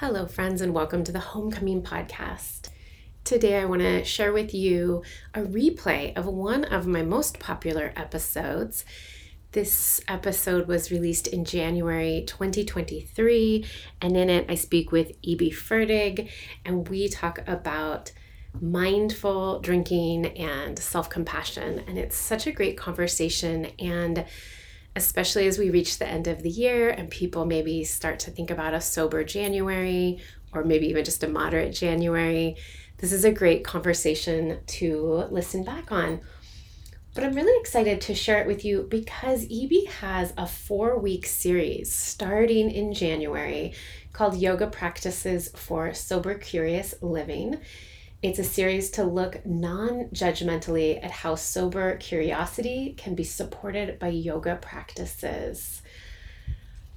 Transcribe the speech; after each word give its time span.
Hello, 0.00 0.26
friends, 0.26 0.60
and 0.60 0.74
welcome 0.74 1.04
to 1.04 1.10
the 1.10 1.20
Homecoming 1.20 1.80
Podcast. 1.80 2.68
Today, 3.24 3.58
I 3.58 3.64
want 3.64 3.80
to 3.80 4.04
share 4.04 4.30
with 4.30 4.52
you 4.52 5.02
a 5.32 5.40
replay 5.40 6.14
of 6.14 6.26
one 6.26 6.64
of 6.64 6.86
my 6.86 7.00
most 7.00 7.38
popular 7.38 7.94
episodes. 7.96 8.84
This 9.52 10.02
episode 10.06 10.68
was 10.68 10.90
released 10.90 11.26
in 11.26 11.46
January 11.46 12.24
2023, 12.26 13.64
and 14.02 14.18
in 14.18 14.28
it, 14.28 14.44
I 14.50 14.54
speak 14.54 14.92
with 14.92 15.12
E.B. 15.22 15.50
Ferdig, 15.52 16.28
and 16.62 16.86
we 16.90 17.08
talk 17.08 17.38
about 17.46 18.12
mindful 18.60 19.60
drinking 19.60 20.26
and 20.36 20.78
self 20.78 21.08
compassion. 21.08 21.82
And 21.86 21.96
it's 21.96 22.16
such 22.16 22.46
a 22.46 22.52
great 22.52 22.76
conversation. 22.76 23.68
And 23.78 24.26
especially 24.96 25.46
as 25.46 25.58
we 25.58 25.70
reach 25.70 25.98
the 25.98 26.08
end 26.08 26.26
of 26.26 26.42
the 26.42 26.50
year 26.50 26.88
and 26.88 27.10
people 27.10 27.44
maybe 27.44 27.84
start 27.84 28.18
to 28.18 28.30
think 28.30 28.50
about 28.50 28.74
a 28.74 28.80
sober 28.80 29.22
January 29.22 30.18
or 30.52 30.64
maybe 30.64 30.88
even 30.88 31.04
just 31.04 31.22
a 31.22 31.28
moderate 31.28 31.74
January, 31.74 32.56
this 32.98 33.12
is 33.12 33.24
a 33.24 33.30
great 33.30 33.62
conversation 33.62 34.58
to 34.66 35.26
listen 35.30 35.62
back 35.62 35.92
on. 35.92 36.20
But 37.14 37.24
I'm 37.24 37.34
really 37.34 37.58
excited 37.60 38.00
to 38.02 38.14
share 38.14 38.40
it 38.40 38.46
with 38.46 38.64
you 38.64 38.86
because 38.90 39.44
EB 39.44 39.86
has 40.00 40.32
a 40.36 40.46
four 40.46 40.98
week 40.98 41.26
series 41.26 41.92
starting 41.92 42.70
in 42.70 42.94
January 42.94 43.74
called 44.14 44.36
Yoga 44.36 44.66
Practices 44.66 45.50
for 45.54 45.92
Sober 45.92 46.34
Curious 46.34 46.94
Living. 47.02 47.58
It's 48.26 48.40
a 48.40 48.44
series 48.44 48.90
to 48.90 49.04
look 49.04 49.46
non 49.46 50.06
judgmentally 50.06 50.98
at 51.00 51.12
how 51.12 51.36
sober 51.36 51.96
curiosity 51.98 52.92
can 52.96 53.14
be 53.14 53.22
supported 53.22 54.00
by 54.00 54.08
yoga 54.08 54.56
practices. 54.56 55.80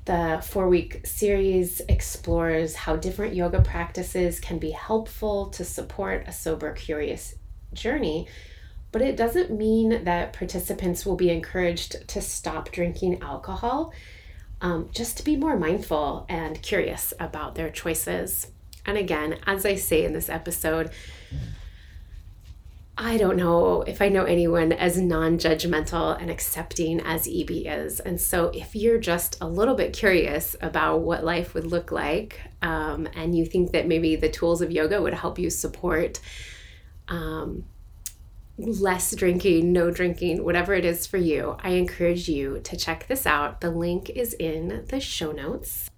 The 0.05 0.43
four 0.43 0.67
week 0.67 1.05
series 1.05 1.81
explores 1.87 2.73
how 2.73 2.95
different 2.95 3.35
yoga 3.35 3.61
practices 3.61 4.39
can 4.39 4.57
be 4.57 4.71
helpful 4.71 5.49
to 5.49 5.63
support 5.63 6.23
a 6.25 6.31
sober, 6.31 6.73
curious 6.73 7.35
journey, 7.73 8.27
but 8.91 9.03
it 9.03 9.15
doesn't 9.15 9.51
mean 9.51 10.05
that 10.05 10.33
participants 10.33 11.05
will 11.05 11.15
be 11.15 11.29
encouraged 11.29 12.07
to 12.07 12.21
stop 12.21 12.71
drinking 12.71 13.21
alcohol, 13.21 13.93
um, 14.61 14.89
just 14.91 15.17
to 15.17 15.23
be 15.23 15.35
more 15.35 15.59
mindful 15.59 16.25
and 16.27 16.59
curious 16.63 17.13
about 17.19 17.53
their 17.53 17.69
choices. 17.69 18.47
And 18.85 18.97
again, 18.97 19.39
as 19.45 19.65
I 19.65 19.75
say 19.75 20.03
in 20.03 20.13
this 20.13 20.29
episode, 20.29 20.91
I 23.01 23.15
don't 23.15 23.37
know 23.37 23.83
if 23.83 24.01
I 24.01 24.09
know 24.09 24.25
anyone 24.25 24.73
as 24.73 24.99
non 24.99 25.37
judgmental 25.37 26.21
and 26.21 26.29
accepting 26.29 26.99
as 26.99 27.29
EB 27.29 27.49
is. 27.51 28.01
And 28.01 28.19
so, 28.19 28.51
if 28.53 28.75
you're 28.75 28.97
just 28.97 29.37
a 29.39 29.47
little 29.47 29.75
bit 29.75 29.93
curious 29.93 30.57
about 30.59 30.99
what 30.99 31.23
life 31.23 31.53
would 31.53 31.65
look 31.65 31.93
like, 31.93 32.41
um, 32.61 33.07
and 33.15 33.37
you 33.37 33.45
think 33.45 33.71
that 33.71 33.87
maybe 33.87 34.17
the 34.17 34.27
tools 34.27 34.61
of 34.61 34.69
yoga 34.69 35.01
would 35.01 35.13
help 35.13 35.39
you 35.39 35.49
support 35.49 36.19
um, 37.07 37.63
less 38.57 39.15
drinking, 39.15 39.71
no 39.71 39.91
drinking, 39.91 40.43
whatever 40.43 40.73
it 40.73 40.83
is 40.83 41.07
for 41.07 41.17
you, 41.17 41.55
I 41.63 41.71
encourage 41.71 42.27
you 42.27 42.59
to 42.65 42.75
check 42.75 43.07
this 43.07 43.25
out. 43.25 43.61
The 43.61 43.71
link 43.71 44.09
is 44.09 44.33
in 44.33 44.85
the 44.89 44.99
show 44.99 45.31
notes. 45.31 45.89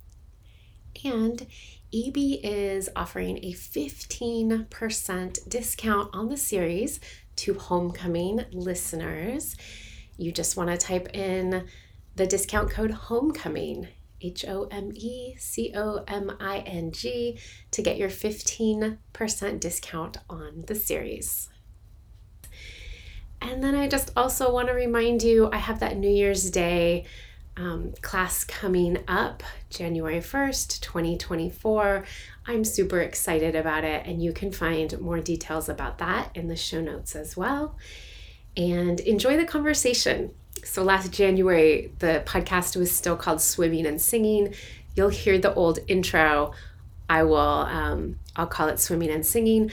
And 1.04 1.48
EB 1.94 2.16
is 2.42 2.90
offering 2.96 3.38
a 3.44 3.54
15% 3.54 5.50
discount 5.50 6.10
on 6.14 6.30
the 6.30 6.38
series 6.38 7.02
to 7.36 7.54
homecoming 7.54 8.46
listeners. 8.54 9.58
You 10.18 10.32
just 10.32 10.56
want 10.56 10.70
to 10.70 10.78
type 10.78 11.10
in 11.14 11.68
the 12.16 12.26
discount 12.26 12.70
code 12.70 12.92
homecoming, 12.92 13.90
H 14.22 14.46
O 14.48 14.70
M 14.72 14.92
E 14.96 15.36
C 15.38 15.74
O 15.76 16.04
M 16.08 16.32
I 16.40 16.60
N 16.60 16.92
G, 16.92 17.38
to 17.72 17.82
get 17.82 17.98
your 17.98 18.10
15% 18.10 19.60
discount 19.60 20.18
on 20.30 20.64
the 20.68 20.76
series. 20.76 21.50
And 23.42 23.62
then 23.62 23.76
I 23.76 23.90
just 23.90 24.12
also 24.16 24.54
want 24.54 24.68
to 24.70 24.74
remind 24.74 25.24
you 25.24 25.50
I 25.52 25.58
have 25.58 25.80
that 25.80 25.98
New 25.98 26.12
Year's 26.12 26.52
Day 26.52 27.06
um, 27.58 27.94
class 28.02 28.44
coming 28.44 29.00
up 29.08 29.44
January 29.70 30.20
1st, 30.20 30.80
2024. 30.82 32.06
I'm 32.48 32.64
super 32.64 33.00
excited 33.00 33.56
about 33.56 33.84
it, 33.84 34.06
and 34.06 34.22
you 34.22 34.34
can 34.34 34.52
find 34.52 35.00
more 35.00 35.20
details 35.20 35.70
about 35.70 35.98
that 36.00 36.32
in 36.36 36.48
the 36.48 36.56
show 36.56 36.82
notes 36.82 37.16
as 37.16 37.36
well. 37.36 37.78
And 38.58 39.00
enjoy 39.02 39.38
the 39.38 39.46
conversation. 39.46 40.32
So, 40.64 40.84
last 40.84 41.12
January, 41.12 41.92
the 42.00 42.24
podcast 42.26 42.76
was 42.76 42.92
still 42.92 43.16
called 43.16 43.42
Swimming 43.42 43.86
and 43.86 44.02
Singing. 44.02 44.54
You'll 44.96 45.10
hear 45.10 45.38
the 45.38 45.54
old 45.54 45.80
intro. 45.88 46.54
I 47.10 47.24
will, 47.24 47.38
um, 47.38 48.20
I'll 48.36 48.48
call 48.48 48.68
it 48.70 48.80
Swimming 48.80 49.10
and 49.10 49.26
Singing. 49.26 49.72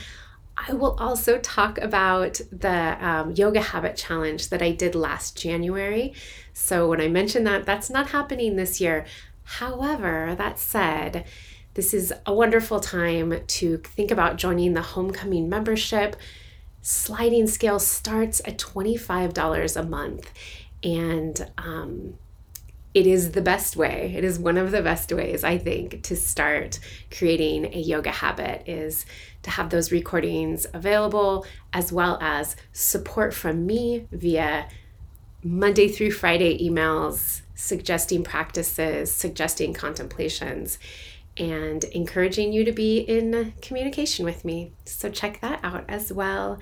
I 0.67 0.73
will 0.73 0.95
also 0.99 1.37
talk 1.37 1.77
about 1.77 2.41
the 2.51 2.97
um, 3.05 3.31
yoga 3.31 3.61
habit 3.61 3.95
challenge 3.95 4.49
that 4.49 4.61
I 4.61 4.71
did 4.71 4.93
last 4.93 5.37
January. 5.37 6.13
So, 6.59 6.89
when 6.89 6.99
I 6.99 7.07
mention 7.07 7.45
that, 7.45 7.65
that's 7.65 7.89
not 7.89 8.09
happening 8.09 8.57
this 8.57 8.81
year. 8.81 9.05
However, 9.43 10.35
that 10.37 10.59
said, 10.59 11.25
this 11.73 11.93
is 11.93 12.13
a 12.25 12.33
wonderful 12.33 12.81
time 12.81 13.41
to 13.47 13.77
think 13.77 14.11
about 14.11 14.35
joining 14.35 14.73
the 14.73 14.81
homecoming 14.81 15.47
membership. 15.47 16.17
Sliding 16.81 17.47
scale 17.47 17.79
starts 17.79 18.41
at 18.45 18.57
$25 18.57 19.77
a 19.77 19.83
month. 19.83 20.31
And 20.83 21.49
um, 21.57 22.15
it 22.93 23.07
is 23.07 23.31
the 23.31 23.41
best 23.41 23.77
way 23.77 24.13
it 24.17 24.23
is 24.23 24.39
one 24.39 24.57
of 24.57 24.71
the 24.71 24.81
best 24.81 25.11
ways 25.11 25.43
i 25.43 25.59
think 25.59 26.01
to 26.01 26.15
start 26.15 26.79
creating 27.15 27.65
a 27.65 27.77
yoga 27.77 28.09
habit 28.09 28.63
is 28.67 29.05
to 29.43 29.51
have 29.51 29.69
those 29.69 29.91
recordings 29.91 30.65
available 30.73 31.45
as 31.71 31.93
well 31.93 32.17
as 32.19 32.55
support 32.73 33.31
from 33.31 33.65
me 33.67 34.07
via 34.11 34.67
monday 35.43 35.87
through 35.87 36.11
friday 36.11 36.57
emails 36.57 37.41
suggesting 37.55 38.23
practices 38.23 39.11
suggesting 39.11 39.73
contemplations 39.73 40.79
and 41.37 41.83
encouraging 41.85 42.51
you 42.51 42.65
to 42.65 42.71
be 42.71 42.99
in 42.99 43.53
communication 43.61 44.25
with 44.25 44.43
me 44.43 44.71
so 44.85 45.09
check 45.09 45.39
that 45.41 45.59
out 45.63 45.85
as 45.87 46.11
well 46.11 46.59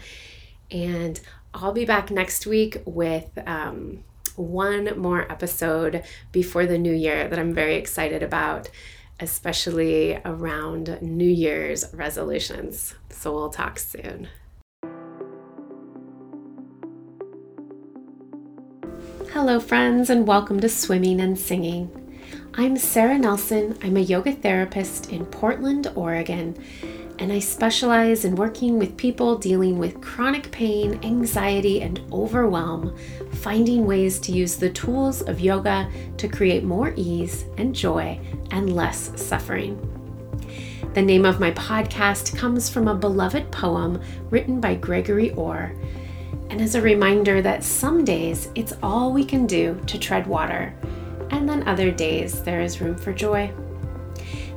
and 0.72 1.20
i'll 1.54 1.74
be 1.74 1.86
back 1.86 2.12
next 2.12 2.46
week 2.46 2.82
with 2.86 3.30
um, 3.48 4.04
one 4.38 4.98
more 5.00 5.30
episode 5.32 6.04
before 6.32 6.66
the 6.66 6.78
new 6.78 6.94
year 6.94 7.28
that 7.28 7.40
I'm 7.40 7.54
very 7.54 7.76
excited 7.76 8.24
about, 8.24 8.70
especially 9.20 10.22
around 10.24 11.02
New 11.02 11.30
Year's 11.30 11.86
resolutions. 11.94 12.96
So 13.10 13.34
we'll 13.34 13.50
talk 13.50 13.80
soon. 13.80 14.30
Hello, 19.40 19.60
friends, 19.60 20.10
and 20.10 20.26
welcome 20.26 20.60
to 20.62 20.68
Swimming 20.68 21.22
and 21.22 21.38
Singing. 21.38 21.92
I'm 22.56 22.76
Sarah 22.76 23.20
Nelson. 23.20 23.78
I'm 23.84 23.96
a 23.96 24.00
yoga 24.00 24.32
therapist 24.32 25.12
in 25.12 25.28
Portland, 25.28 25.92
Oregon 25.94 26.58
and 27.20 27.32
I 27.32 27.38
specialize 27.38 28.26
in 28.26 28.36
working 28.36 28.80
with 28.80 28.98
people 28.98 29.38
dealing 29.38 29.78
with 29.78 30.02
chronic 30.02 30.50
pain, 30.52 31.00
anxiety, 31.04 31.82
and 31.82 32.02
overwhelm, 32.12 32.96
finding 33.34 33.86
ways 33.86 34.20
to 34.22 34.32
use 34.32 34.56
the 34.56 34.72
tools 34.72 35.22
of 35.22 35.40
yoga 35.40 35.88
to 36.18 36.28
create 36.28 36.64
more 36.64 36.94
ease 36.96 37.46
and 37.58 37.76
joy 37.76 38.20
and 38.50 38.76
less 38.76 39.12
suffering. 39.22 39.80
The 40.94 41.02
name 41.04 41.26
of 41.26 41.40
my 41.40 41.52
podcast 41.52 42.36
comes 42.36 42.70
from 42.72 42.88
a 42.88 42.96
beloved 42.96 43.52
poem 43.52 44.02
written 44.32 44.60
by 44.60 44.74
Gregory 44.74 45.32
Orr, 45.34 45.76
and 46.50 46.62
as 46.62 46.76
a 46.76 46.82
reminder 46.82 47.42
that 47.42 47.64
some 47.64 48.04
days 48.04 48.50
it's 48.56 48.74
all 48.82 49.12
we 49.12 49.24
can 49.26 49.46
do 49.46 49.82
to 49.88 50.00
tread 50.00 50.28
water, 50.28 50.74
and 51.30 51.48
then 51.48 51.68
other 51.68 51.92
days 51.92 52.42
there 52.44 52.62
is 52.62 52.82
room 52.82 52.96
for 52.96 53.14
joy. 53.14 53.52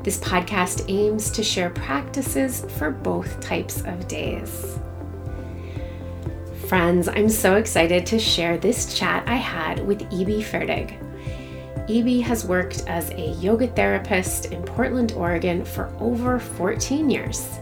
This 0.03 0.19
podcast 0.19 0.87
aims 0.89 1.31
to 1.33 1.43
share 1.43 1.71
practices 1.71 2.65
for 2.79 2.91
both 2.91 3.41
types 3.41 3.83
of 3.83 4.09
days. 4.09 4.79
Friends, 6.69 7.09
I'm 7.09 7.29
so 7.29 7.57
excited 7.57 8.07
to 8.07 8.19
share 8.19 8.57
this 8.57 8.97
chat 8.97 9.29
I 9.29 9.37
had 9.37 9.87
with 9.87 10.03
E.B. 10.13 10.43
Ferdig. 10.43 10.97
E.B. 11.89 12.21
has 12.21 12.47
worked 12.47 12.85
as 12.87 13.11
a 13.11 13.33
yoga 13.41 13.67
therapist 13.67 14.47
in 14.47 14.63
Portland, 14.63 15.13
Oregon 15.13 15.65
for 15.65 15.93
over 15.99 16.39
14 16.39 17.11
years. 17.11 17.60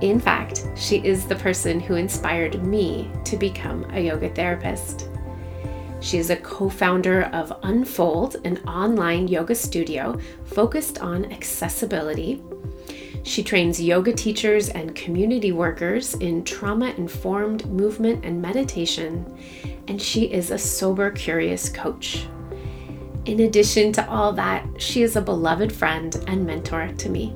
In 0.00 0.20
fact, 0.20 0.64
she 0.76 0.98
is 1.04 1.26
the 1.26 1.34
person 1.34 1.80
who 1.80 1.96
inspired 1.96 2.62
me 2.62 3.10
to 3.24 3.36
become 3.36 3.84
a 3.92 4.00
yoga 4.00 4.28
therapist. 4.28 5.08
She 6.00 6.18
is 6.18 6.30
a 6.30 6.36
co 6.36 6.68
founder 6.68 7.24
of 7.32 7.52
Unfold, 7.64 8.36
an 8.44 8.58
online 8.68 9.26
yoga 9.26 9.56
studio 9.56 10.18
focused 10.44 11.00
on 11.00 11.32
accessibility. 11.32 12.40
She 13.24 13.42
trains 13.42 13.80
yoga 13.80 14.12
teachers 14.12 14.68
and 14.68 14.94
community 14.94 15.50
workers 15.50 16.14
in 16.14 16.44
trauma 16.44 16.90
informed 16.96 17.66
movement 17.66 18.24
and 18.24 18.40
meditation, 18.40 19.26
and 19.88 20.00
she 20.00 20.26
is 20.26 20.52
a 20.52 20.58
sober, 20.58 21.10
curious 21.10 21.68
coach. 21.68 22.26
In 23.24 23.40
addition 23.40 23.92
to 23.94 24.08
all 24.08 24.32
that, 24.34 24.64
she 24.80 25.02
is 25.02 25.16
a 25.16 25.20
beloved 25.20 25.72
friend 25.72 26.16
and 26.28 26.46
mentor 26.46 26.88
to 26.96 27.08
me. 27.08 27.34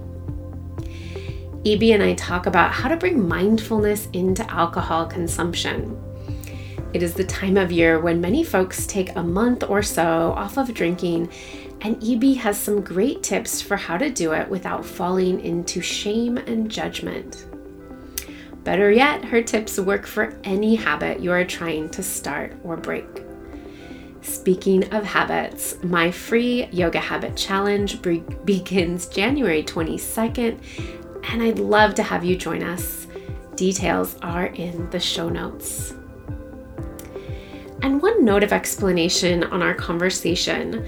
EB 1.65 1.83
and 1.85 2.03
I 2.03 2.15
talk 2.15 2.47
about 2.47 2.73
how 2.73 2.89
to 2.89 2.97
bring 2.97 3.29
mindfulness 3.29 4.09
into 4.13 4.49
alcohol 4.51 5.07
consumption. 5.07 5.97
It 6.93 7.05
is 7.05 7.15
the 7.15 7.25
time 7.25 7.57
of 7.57 7.71
year 7.71 8.01
when 8.01 8.21
many 8.21 8.43
folks 8.43 8.85
take 8.85 9.15
a 9.15 9.23
month 9.23 9.63
or 9.69 9.81
so 9.81 10.35
off 10.37 10.57
of 10.57 10.75
drinking, 10.75 11.31
and 11.81 12.03
EB 12.03 12.37
has 12.39 12.59
some 12.59 12.81
great 12.81 13.23
tips 13.23 13.63
for 13.63 13.77
how 13.77 13.97
to 13.97 14.11
do 14.11 14.33
it 14.33 14.49
without 14.49 14.85
falling 14.85 15.41
into 15.41 15.81
shame 15.81 16.37
and 16.37 16.69
judgment. 16.69 17.47
Better 18.65 18.91
yet, 18.91 19.25
her 19.25 19.41
tips 19.41 19.79
work 19.79 20.05
for 20.05 20.37
any 20.43 20.75
habit 20.75 21.21
you 21.21 21.31
are 21.31 21.45
trying 21.45 21.89
to 21.91 22.03
start 22.03 22.57
or 22.65 22.77
break. 22.77 23.07
Speaking 24.23 24.93
of 24.93 25.05
habits, 25.05 25.77
my 25.83 26.11
free 26.11 26.67
yoga 26.67 27.01
habit 27.01 27.37
challenge 27.37 28.03
be- 28.03 28.23
begins 28.45 29.07
January 29.07 29.65
22nd, 29.65 31.02
and 31.25 31.43
I'd 31.43 31.59
love 31.59 31.95
to 31.97 32.03
have 32.03 32.25
you 32.25 32.37
join 32.37 32.63
us. 32.63 33.07
Details 33.55 34.17
are 34.23 34.47
in 34.47 34.89
the 34.91 35.01
show 35.01 35.29
notes. 35.29 35.95
And 37.83 38.01
one 38.01 38.25
note 38.25 38.43
of 38.43 38.53
explanation 38.53 39.45
on 39.45 39.63
our 39.63 39.75
conversation 39.75 40.87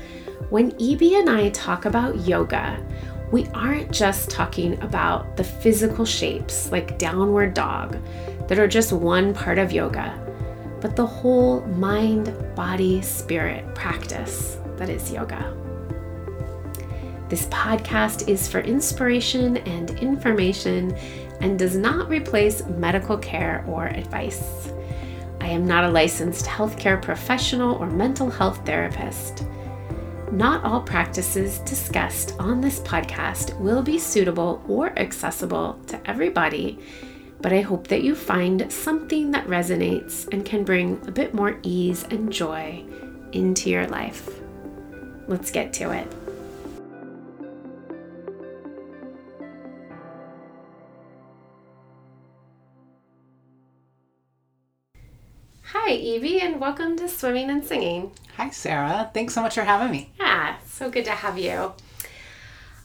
when 0.51 0.73
EB 0.81 1.03
and 1.03 1.31
I 1.31 1.51
talk 1.51 1.85
about 1.85 2.27
yoga, 2.27 2.79
we 3.33 3.47
aren't 3.55 3.91
just 3.91 4.31
talking 4.31 4.81
about 4.81 5.37
the 5.37 5.43
physical 5.43 6.05
shapes 6.05 6.71
like 6.71 6.99
downward 6.99 7.55
dog 7.55 7.99
that 8.47 8.59
are 8.59 8.69
just 8.69 8.93
one 8.93 9.35
part 9.35 9.59
of 9.59 9.73
yoga, 9.73 10.17
but 10.81 10.95
the 10.95 11.07
whole 11.07 11.63
mind, 11.63 12.33
body, 12.55 13.03
spirit 13.03 13.75
practice 13.75 14.59
that 14.77 14.89
is 14.89 15.11
yoga. 15.11 15.64
This 17.35 17.47
podcast 17.47 18.29
is 18.29 18.47
for 18.47 18.61
inspiration 18.61 19.57
and 19.57 19.91
information 19.99 20.97
and 21.41 21.59
does 21.59 21.75
not 21.75 22.09
replace 22.09 22.65
medical 22.65 23.19
care 23.19 23.65
or 23.67 23.89
advice. 23.89 24.71
I 25.41 25.49
am 25.49 25.67
not 25.67 25.83
a 25.83 25.89
licensed 25.89 26.47
healthcare 26.47 27.03
professional 27.03 27.75
or 27.75 27.91
mental 27.91 28.31
health 28.31 28.65
therapist. 28.65 29.45
Not 30.31 30.63
all 30.63 30.81
practices 30.83 31.59
discussed 31.59 32.37
on 32.39 32.61
this 32.61 32.79
podcast 32.79 33.59
will 33.59 33.83
be 33.83 33.99
suitable 33.99 34.63
or 34.69 34.97
accessible 34.97 35.81
to 35.89 36.09
everybody, 36.09 36.79
but 37.41 37.53
I 37.53 37.63
hope 37.63 37.89
that 37.89 38.05
you 38.05 38.15
find 38.15 38.73
something 38.73 39.33
that 39.33 39.49
resonates 39.49 40.33
and 40.33 40.45
can 40.45 40.63
bring 40.63 41.03
a 41.09 41.11
bit 41.11 41.35
more 41.35 41.59
ease 41.65 42.05
and 42.13 42.33
joy 42.33 42.85
into 43.33 43.71
your 43.71 43.89
life. 43.89 44.41
Let's 45.27 45.51
get 45.51 45.73
to 45.73 45.91
it. 45.91 46.24
And 56.15 56.61
welcome 56.61 56.97
to 56.99 57.09
Swimming 57.09 57.51
and 57.51 57.65
Singing. 57.65 58.13
Hi, 58.37 58.49
Sarah. 58.51 59.11
Thanks 59.13 59.35
so 59.35 59.43
much 59.43 59.57
for 59.57 59.65
having 59.65 59.91
me. 59.91 60.13
Yeah, 60.21 60.55
so 60.65 60.89
good 60.89 61.05
to 61.07 61.11
have 61.11 61.37
you. 61.37 61.73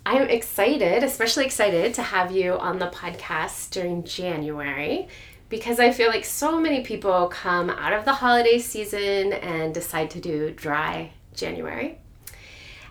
I'm 0.04 0.28
excited, 0.28 1.04
especially 1.04 1.46
excited 1.46 1.94
to 1.94 2.02
have 2.02 2.31
you 2.31 2.54
on 2.54 2.80
the 2.80 2.88
podcast 2.88 3.70
during 3.70 4.04
January 4.04 5.10
because 5.48 5.80
I 5.80 5.92
feel 5.92 6.10
like 6.10 6.26
so 6.26 6.60
many 6.60 6.81
people 6.81 7.28
come 7.28 7.70
out 7.70 7.94
of 7.94 8.04
the 8.04 8.14
holiday 8.14 8.58
season 8.58 9.34
and 9.34 9.75
decide 9.75 10.10
to 10.12 10.20
do 10.20 10.50
dry 10.50 11.12
January. 11.36 12.00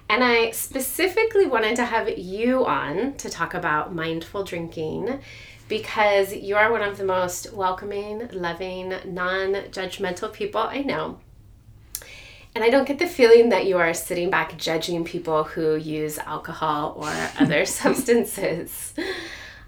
And 0.09 0.23
I 0.23 0.53
specifically 0.53 1.47
wanted 1.47 1.75
to 1.77 1.85
have 1.85 2.17
you 2.17 2.65
on 2.65 3.15
to 3.15 3.29
talk 3.29 3.55
about 3.55 3.93
mindful 3.93 4.45
drinking 4.45 5.19
because 5.69 6.35
you 6.35 6.57
are 6.57 6.73
one 6.73 6.83
of 6.83 6.99
the 6.99 7.05
most 7.05 7.53
welcoming, 7.53 8.29
loving, 8.33 8.95
non 9.05 9.55
judgmental 9.71 10.33
people 10.33 10.61
I 10.61 10.79
know. 10.79 11.19
And 12.55 12.65
I 12.65 12.71
don't 12.71 12.89
get 12.89 12.99
the 12.99 13.07
feeling 13.07 13.51
that 13.51 13.67
you 13.67 13.79
are 13.79 13.95
sitting 13.95 14.31
back 14.31 14.57
judging 14.57 15.05
people 15.05 15.45
who 15.45 15.77
use 15.77 16.19
alcohol 16.19 16.95
or 16.97 17.09
other 17.39 17.65
substances. 17.67 18.95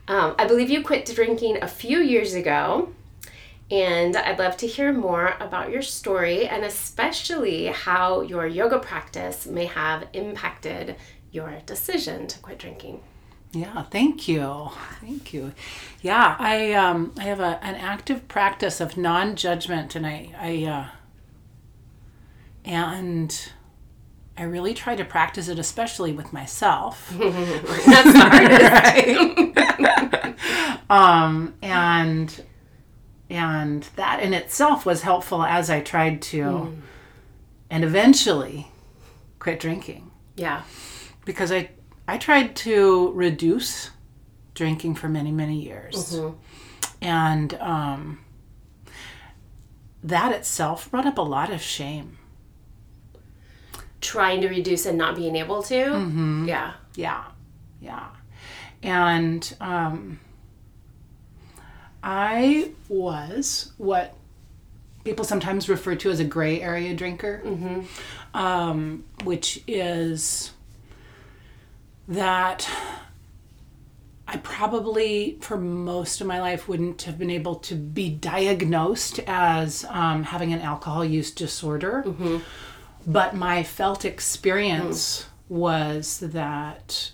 Um, 0.08 0.34
I 0.38 0.46
believe 0.46 0.70
you 0.70 0.82
quit 0.82 1.06
drinking 1.06 1.62
a 1.62 1.68
few 1.68 1.98
years 1.98 2.34
ago, 2.34 2.92
and 3.70 4.16
I'd 4.16 4.40
love 4.40 4.56
to 4.56 4.66
hear 4.66 4.92
more 4.92 5.36
about 5.38 5.70
your 5.70 5.82
story 5.82 6.48
and 6.48 6.64
especially 6.64 7.66
how 7.66 8.22
your 8.22 8.46
yoga 8.46 8.80
practice 8.80 9.46
may 9.46 9.66
have 9.66 10.08
impacted 10.12 10.96
your 11.30 11.60
decision 11.66 12.26
to 12.26 12.38
quit 12.40 12.58
drinking. 12.58 13.02
Yeah, 13.52 13.82
thank 13.84 14.28
you. 14.28 14.70
Thank 15.00 15.32
you. 15.32 15.52
Yeah, 16.02 16.36
I 16.38 16.72
um 16.72 17.12
I 17.18 17.24
have 17.24 17.40
a, 17.40 17.58
an 17.64 17.74
active 17.74 18.28
practice 18.28 18.80
of 18.80 18.96
non-judgment 18.96 19.96
and 19.96 20.06
I 20.06 20.30
I 20.38 20.64
uh 20.64 20.86
and 22.64 23.50
I 24.36 24.44
really 24.44 24.72
try 24.72 24.94
to 24.94 25.04
practice 25.04 25.48
it 25.48 25.58
especially 25.58 26.12
with 26.12 26.32
myself. 26.32 27.10
That's 27.18 28.12
the 28.12 28.28
hardest. 29.80 30.80
um 30.90 31.54
and 31.60 32.44
and 33.28 33.82
that 33.96 34.22
in 34.22 34.32
itself 34.32 34.86
was 34.86 35.02
helpful 35.02 35.42
as 35.42 35.70
I 35.70 35.80
tried 35.80 36.22
to 36.22 36.42
mm. 36.42 36.80
and 37.68 37.82
eventually 37.82 38.68
quit 39.40 39.58
drinking. 39.58 40.12
Yeah. 40.36 40.62
Because 41.24 41.50
I 41.50 41.70
I 42.10 42.18
tried 42.18 42.56
to 42.56 43.12
reduce 43.12 43.90
drinking 44.54 44.96
for 44.96 45.08
many, 45.08 45.30
many 45.30 45.62
years. 45.62 45.94
Mm-hmm. 46.16 46.36
And 47.00 47.54
um, 47.54 48.18
that 50.02 50.32
itself 50.32 50.90
brought 50.90 51.06
up 51.06 51.18
a 51.18 51.22
lot 51.22 51.52
of 51.52 51.62
shame. 51.62 52.18
Trying 54.00 54.40
to 54.40 54.48
reduce 54.48 54.86
and 54.86 54.98
not 54.98 55.14
being 55.14 55.36
able 55.36 55.62
to? 55.62 55.74
Mm-hmm. 55.74 56.48
Yeah. 56.48 56.72
Yeah. 56.96 57.26
Yeah. 57.80 58.08
And 58.82 59.56
um, 59.60 60.18
I 62.02 62.72
was 62.88 63.70
what 63.78 64.16
people 65.04 65.24
sometimes 65.24 65.68
refer 65.68 65.94
to 65.94 66.10
as 66.10 66.18
a 66.18 66.24
gray 66.24 66.60
area 66.60 66.92
drinker, 66.92 67.40
mm-hmm. 67.44 68.36
um, 68.36 69.04
which 69.22 69.62
is 69.68 70.50
that 72.10 72.68
I 74.26 74.36
probably, 74.38 75.38
for 75.40 75.56
most 75.56 76.20
of 76.20 76.26
my 76.26 76.40
life, 76.40 76.68
wouldn't 76.68 77.02
have 77.02 77.18
been 77.18 77.30
able 77.30 77.54
to 77.56 77.74
be 77.74 78.10
diagnosed 78.10 79.20
as 79.26 79.84
um, 79.88 80.24
having 80.24 80.52
an 80.52 80.60
alcohol 80.60 81.04
use 81.04 81.30
disorder. 81.30 82.02
Mm-hmm. 82.06 82.38
But 83.06 83.34
my 83.34 83.62
felt 83.62 84.04
experience 84.04 85.22
mm. 85.22 85.26
was 85.48 86.18
that 86.18 87.12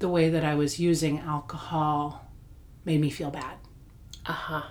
the 0.00 0.08
way 0.08 0.28
that 0.28 0.44
I 0.44 0.54
was 0.54 0.78
using 0.78 1.20
alcohol 1.20 2.26
made 2.84 3.00
me 3.00 3.10
feel 3.10 3.30
bad. 3.30 3.56
Uh 4.26 4.32
huh. 4.32 4.62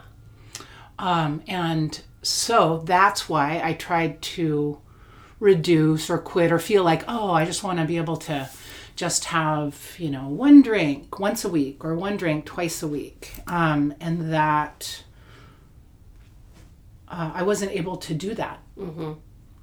Um, 0.99 1.41
and 1.47 1.99
so 2.21 2.83
that's 2.85 3.27
why 3.27 3.61
I 3.63 3.73
tried 3.73 4.21
to 4.21 4.79
reduce 5.39 6.09
or 6.09 6.17
quit 6.17 6.51
or 6.51 6.59
feel 6.59 6.83
like, 6.83 7.03
oh, 7.07 7.31
I 7.31 7.45
just 7.45 7.63
want 7.63 7.79
to 7.79 7.85
be 7.85 7.97
able 7.97 8.17
to 8.17 8.49
just 8.95 9.25
have 9.25 9.95
you 9.97 10.09
know 10.09 10.27
one 10.27 10.61
drink 10.61 11.19
once 11.19 11.43
a 11.43 11.49
week 11.49 11.83
or 11.83 11.95
one 11.95 12.17
drink 12.17 12.45
twice 12.45 12.83
a 12.83 12.87
week 12.87 13.33
um, 13.47 13.93
and 13.99 14.33
that 14.33 15.03
uh, 17.07 17.31
i 17.33 17.43
wasn't 17.43 17.71
able 17.71 17.97
to 17.97 18.13
do 18.13 18.33
that 18.33 18.59
mm-hmm. 18.77 19.13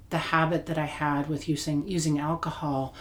the 0.09 0.17
habit 0.17 0.65
that 0.65 0.77
i 0.77 0.85
had 0.85 1.29
with 1.29 1.47
using 1.47 1.87
using 1.87 2.19
alcohol 2.19 2.93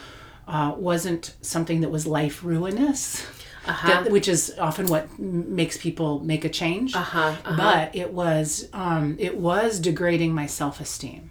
uh, 0.47 0.75
wasn't 0.77 1.37
something 1.43 1.81
that 1.81 1.91
was 1.91 2.07
life 2.07 2.43
ruinous 2.43 3.25
uh-huh. 3.67 3.89
that, 3.89 4.11
which 4.11 4.27
is 4.27 4.55
often 4.59 4.87
what 4.87 5.19
makes 5.19 5.77
people 5.77 6.21
make 6.21 6.45
a 6.45 6.49
change 6.49 6.95
uh-huh. 6.95 7.19
Uh-huh. 7.19 7.57
but 7.57 7.95
it 7.95 8.13
was 8.13 8.69
um, 8.73 9.17
it 9.19 9.37
was 9.37 9.79
degrading 9.81 10.35
my 10.35 10.47
self-esteem 10.47 11.31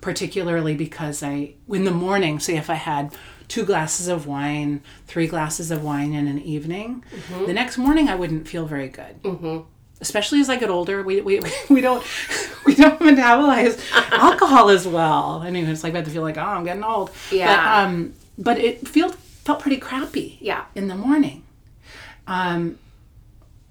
particularly 0.00 0.74
because 0.74 1.22
I, 1.22 1.54
in 1.68 1.84
the 1.84 1.90
morning, 1.90 2.38
say 2.38 2.56
if 2.56 2.70
I 2.70 2.74
had 2.74 3.14
two 3.48 3.64
glasses 3.64 4.08
of 4.08 4.26
wine, 4.26 4.82
three 5.06 5.26
glasses 5.26 5.70
of 5.70 5.82
wine 5.82 6.12
in 6.12 6.28
an 6.28 6.40
evening, 6.40 7.02
mm-hmm. 7.10 7.46
the 7.46 7.52
next 7.52 7.78
morning 7.78 8.08
I 8.08 8.14
wouldn't 8.14 8.46
feel 8.46 8.66
very 8.66 8.88
good. 8.88 9.22
Mm-hmm. 9.22 9.60
Especially 10.00 10.40
as 10.40 10.48
I 10.48 10.56
get 10.56 10.70
older, 10.70 11.02
we, 11.02 11.20
we, 11.22 11.40
we 11.70 11.80
don't 11.80 12.04
we 12.64 12.74
don't 12.74 13.00
metabolize 13.00 13.82
alcohol 14.12 14.70
as 14.70 14.86
well. 14.86 15.40
I 15.42 15.50
mean, 15.50 15.66
it's 15.66 15.82
like 15.82 15.94
I 15.94 16.02
to 16.02 16.10
feel 16.10 16.22
like 16.22 16.36
oh, 16.36 16.42
I'm 16.42 16.64
getting 16.64 16.84
old. 16.84 17.10
Yeah. 17.32 17.56
But, 17.56 17.84
um, 17.84 18.14
but 18.36 18.58
it 18.58 18.86
felt 18.86 19.16
felt 19.16 19.60
pretty 19.60 19.78
crappy. 19.78 20.38
Yeah. 20.40 20.66
In 20.74 20.88
the 20.88 20.94
morning. 20.94 21.42
Um, 22.26 22.78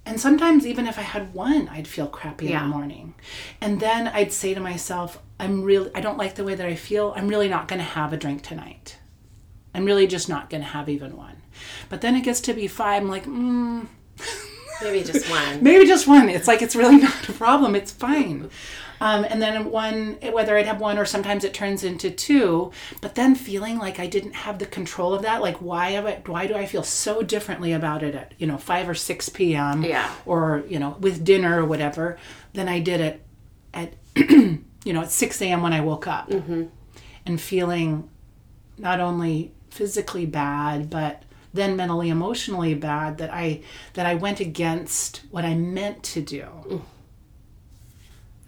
and 0.08 0.20
sometimes 0.20 0.66
even 0.66 0.88
if 0.88 0.98
I 0.98 1.02
had 1.02 1.34
one, 1.34 1.68
I'd 1.68 1.88
feel 1.88 2.08
crappy 2.08 2.48
yeah. 2.48 2.64
in 2.64 2.70
the 2.70 2.76
morning. 2.76 3.14
And 3.62 3.80
then 3.80 4.08
I'd 4.08 4.32
say 4.32 4.54
to 4.54 4.60
myself, 4.60 5.22
I'm 5.40 5.64
really 5.64 5.92
I 5.94 6.02
don't 6.02 6.18
like 6.18 6.36
the 6.36 6.44
way 6.44 6.56
that 6.56 6.66
I 6.66 6.76
feel. 6.76 7.14
I'm 7.16 7.28
really 7.28 7.48
not 7.48 7.68
going 7.68 7.80
to 7.80 7.86
have 7.86 8.12
a 8.12 8.18
drink 8.18 8.42
tonight. 8.42 8.97
I'm 9.78 9.86
really 9.86 10.08
just 10.08 10.28
not 10.28 10.50
going 10.50 10.62
to 10.64 10.68
have 10.70 10.90
even 10.90 11.16
one. 11.16 11.36
But 11.88 12.02
then 12.02 12.16
it 12.16 12.22
gets 12.22 12.42
to 12.42 12.54
be 12.54 12.68
five. 12.68 13.04
I'm 13.04 13.10
like, 13.10 13.26
mm, 13.26 13.86
Maybe 14.82 15.04
just 15.04 15.30
one. 15.30 15.64
maybe 15.64 15.86
just 15.86 16.08
one. 16.08 16.30
It's 16.30 16.48
like 16.48 16.62
it's 16.64 16.76
really 16.76 16.98
not 17.02 17.30
a 17.30 17.34
problem. 17.34 17.76
It's 17.76 17.92
fine. 17.92 18.50
Um, 19.00 19.24
and 19.30 19.40
then 19.40 19.70
one, 19.70 20.18
whether 20.32 20.58
I'd 20.58 20.66
have 20.66 20.80
one 20.82 20.98
or 20.98 21.06
sometimes 21.06 21.44
it 21.44 21.54
turns 21.54 21.84
into 21.84 22.10
two. 22.10 22.72
But 23.02 23.14
then 23.14 23.36
feeling 23.36 23.78
like 23.78 24.00
I 24.00 24.08
didn't 24.08 24.34
have 24.34 24.58
the 24.58 24.66
control 24.66 25.14
of 25.14 25.22
that. 25.22 25.40
Like 25.44 25.58
why 25.58 25.92
have 25.92 26.08
I, 26.08 26.22
why 26.26 26.48
do 26.48 26.56
I 26.56 26.66
feel 26.66 26.82
so 26.82 27.22
differently 27.22 27.72
about 27.72 28.02
it 28.02 28.16
at 28.16 28.34
you 28.40 28.48
know 28.48 28.58
five 28.58 28.90
or 28.90 28.96
six 28.96 29.30
p.m. 29.30 29.84
Yeah. 29.84 30.12
or 30.26 30.64
you 30.68 30.80
know 30.80 30.98
with 31.00 31.24
dinner 31.24 31.62
or 31.62 31.66
whatever 31.66 32.18
than 32.54 32.68
I 32.68 32.80
did 32.80 33.00
it 33.02 33.24
at 33.76 33.94
you 34.16 34.64
know 34.94 35.02
at 35.02 35.12
six 35.12 35.40
a.m. 35.44 35.62
when 35.62 35.74
I 35.74 35.82
woke 35.82 36.08
up 36.08 36.32
and 36.32 37.40
feeling 37.40 38.10
not 38.80 39.00
only 39.00 39.52
physically 39.70 40.26
bad 40.26 40.90
but 40.90 41.24
then 41.54 41.76
mentally 41.76 42.10
emotionally 42.10 42.74
bad 42.74 43.18
that 43.18 43.34
i 43.34 43.62
that 43.94 44.06
i 44.06 44.16
went 44.16 44.40
against 44.40 45.22
what 45.32 45.46
i 45.46 45.54
meant 45.56 46.04
to 46.04 46.22
do. 46.22 46.84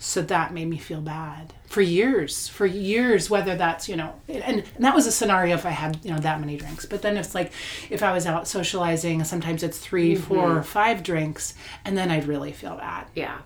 So 0.01 0.21
that 0.21 0.53
made 0.53 0.69
me 0.69 0.77
feel 0.77 1.01
bad. 1.01 1.53
For 1.67 1.81
years. 1.81 2.47
For 2.47 2.65
years 2.65 3.29
whether 3.29 3.55
that's 3.57 3.89
you 3.89 3.97
know 3.97 4.13
and, 4.29 4.63
and 4.77 4.85
that 4.85 4.95
was 4.95 5.07
a 5.07 5.11
scenario 5.11 5.55
if 5.55 5.65
i 5.65 5.71
had 5.71 5.99
you 6.03 6.11
know 6.11 6.19
that 6.19 6.39
many 6.39 6.55
drinks. 6.57 6.85
But 6.85 7.01
then 7.01 7.17
it's 7.17 7.35
like 7.35 7.51
if 7.89 8.01
i 8.01 8.13
was 8.13 8.25
out 8.25 8.47
socializing 8.47 9.23
sometimes 9.23 9.63
it's 9.63 9.77
3 9.77 10.15
four 10.15 10.57
or 10.57 10.63
five 10.63 11.03
drinks 11.03 11.53
and 11.83 11.97
then 11.97 12.11
i'd 12.11 12.25
really 12.27 12.51
feel 12.53 12.77
bad. 12.77 13.07
Yeah. 13.15 13.39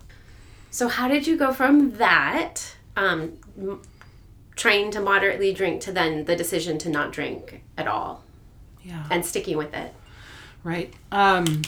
So 0.69 0.87
how 0.87 1.07
did 1.07 1.27
you 1.27 1.37
go 1.37 1.53
from 1.53 1.97
that, 1.97 2.75
um, 2.95 3.33
trying 4.55 4.91
to 4.91 5.00
moderately 5.01 5.53
drink, 5.53 5.81
to 5.81 5.91
then 5.91 6.25
the 6.25 6.36
decision 6.36 6.77
to 6.79 6.89
not 6.89 7.12
drink 7.12 7.63
at 7.77 7.88
all 7.88 8.24
yeah 8.83 9.05
and 9.10 9.25
sticking 9.25 9.57
with 9.57 9.74
it? 9.74 9.93
Right. 10.63 10.93
Um, 11.12 11.63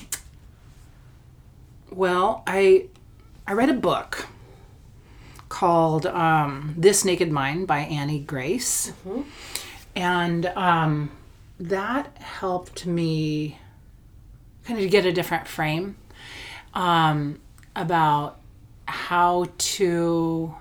well, 1.91 2.43
I 2.47 2.85
I 3.47 3.53
read 3.53 3.69
a 3.69 3.73
book 3.73 4.27
called 5.49 6.05
um, 6.05 6.73
"This 6.77 7.05
Naked 7.05 7.31
Mind" 7.31 7.67
by 7.67 7.79
Annie 7.79 8.19
Grace, 8.19 8.93
and 9.95 10.45
um, 10.47 11.11
that 11.59 12.17
helped 12.17 12.85
me 12.85 13.59
kind 14.65 14.79
of 14.79 14.89
get 14.89 15.05
a 15.05 15.11
different 15.11 15.47
frame 15.47 15.95
um, 16.73 17.39
about 17.75 18.39
how 18.87 19.47
to 19.57 20.55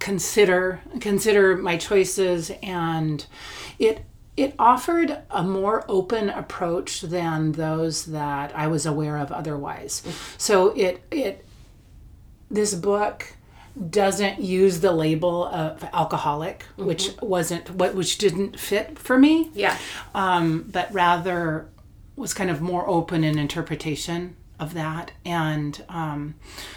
consider 0.00 0.80
consider 1.00 1.56
my 1.56 1.76
choices 1.76 2.50
and 2.62 3.26
it 3.78 4.04
it 4.36 4.54
offered 4.58 5.18
a 5.30 5.42
more 5.42 5.84
open 5.88 6.30
approach 6.30 7.02
than 7.02 7.52
those 7.52 8.06
that 8.06 8.56
I 8.56 8.66
was 8.68 8.86
aware 8.86 9.16
of 9.18 9.30
otherwise. 9.30 10.02
So 10.38 10.68
it 10.70 11.02
it 11.10 11.44
this 12.50 12.74
book 12.74 13.34
doesn't 13.90 14.40
use 14.40 14.80
the 14.80 14.90
label 14.92 15.44
of 15.46 15.84
alcoholic, 15.92 16.64
which 16.76 17.10
wasn't 17.22 17.70
what 17.70 17.94
which 17.94 18.18
didn't 18.18 18.58
fit 18.58 18.98
for 18.98 19.16
me 19.18 19.50
Yeah. 19.54 19.76
um, 20.14 20.64
but 20.72 20.92
rather 20.92 21.68
was 22.16 22.34
kind 22.34 22.50
of 22.50 22.60
more 22.60 22.88
open 22.88 23.22
in 23.24 23.38
interpretation 23.38 24.36
of 24.58 24.74
that. 24.74 25.12
And 25.24 25.82
um, 25.88 26.34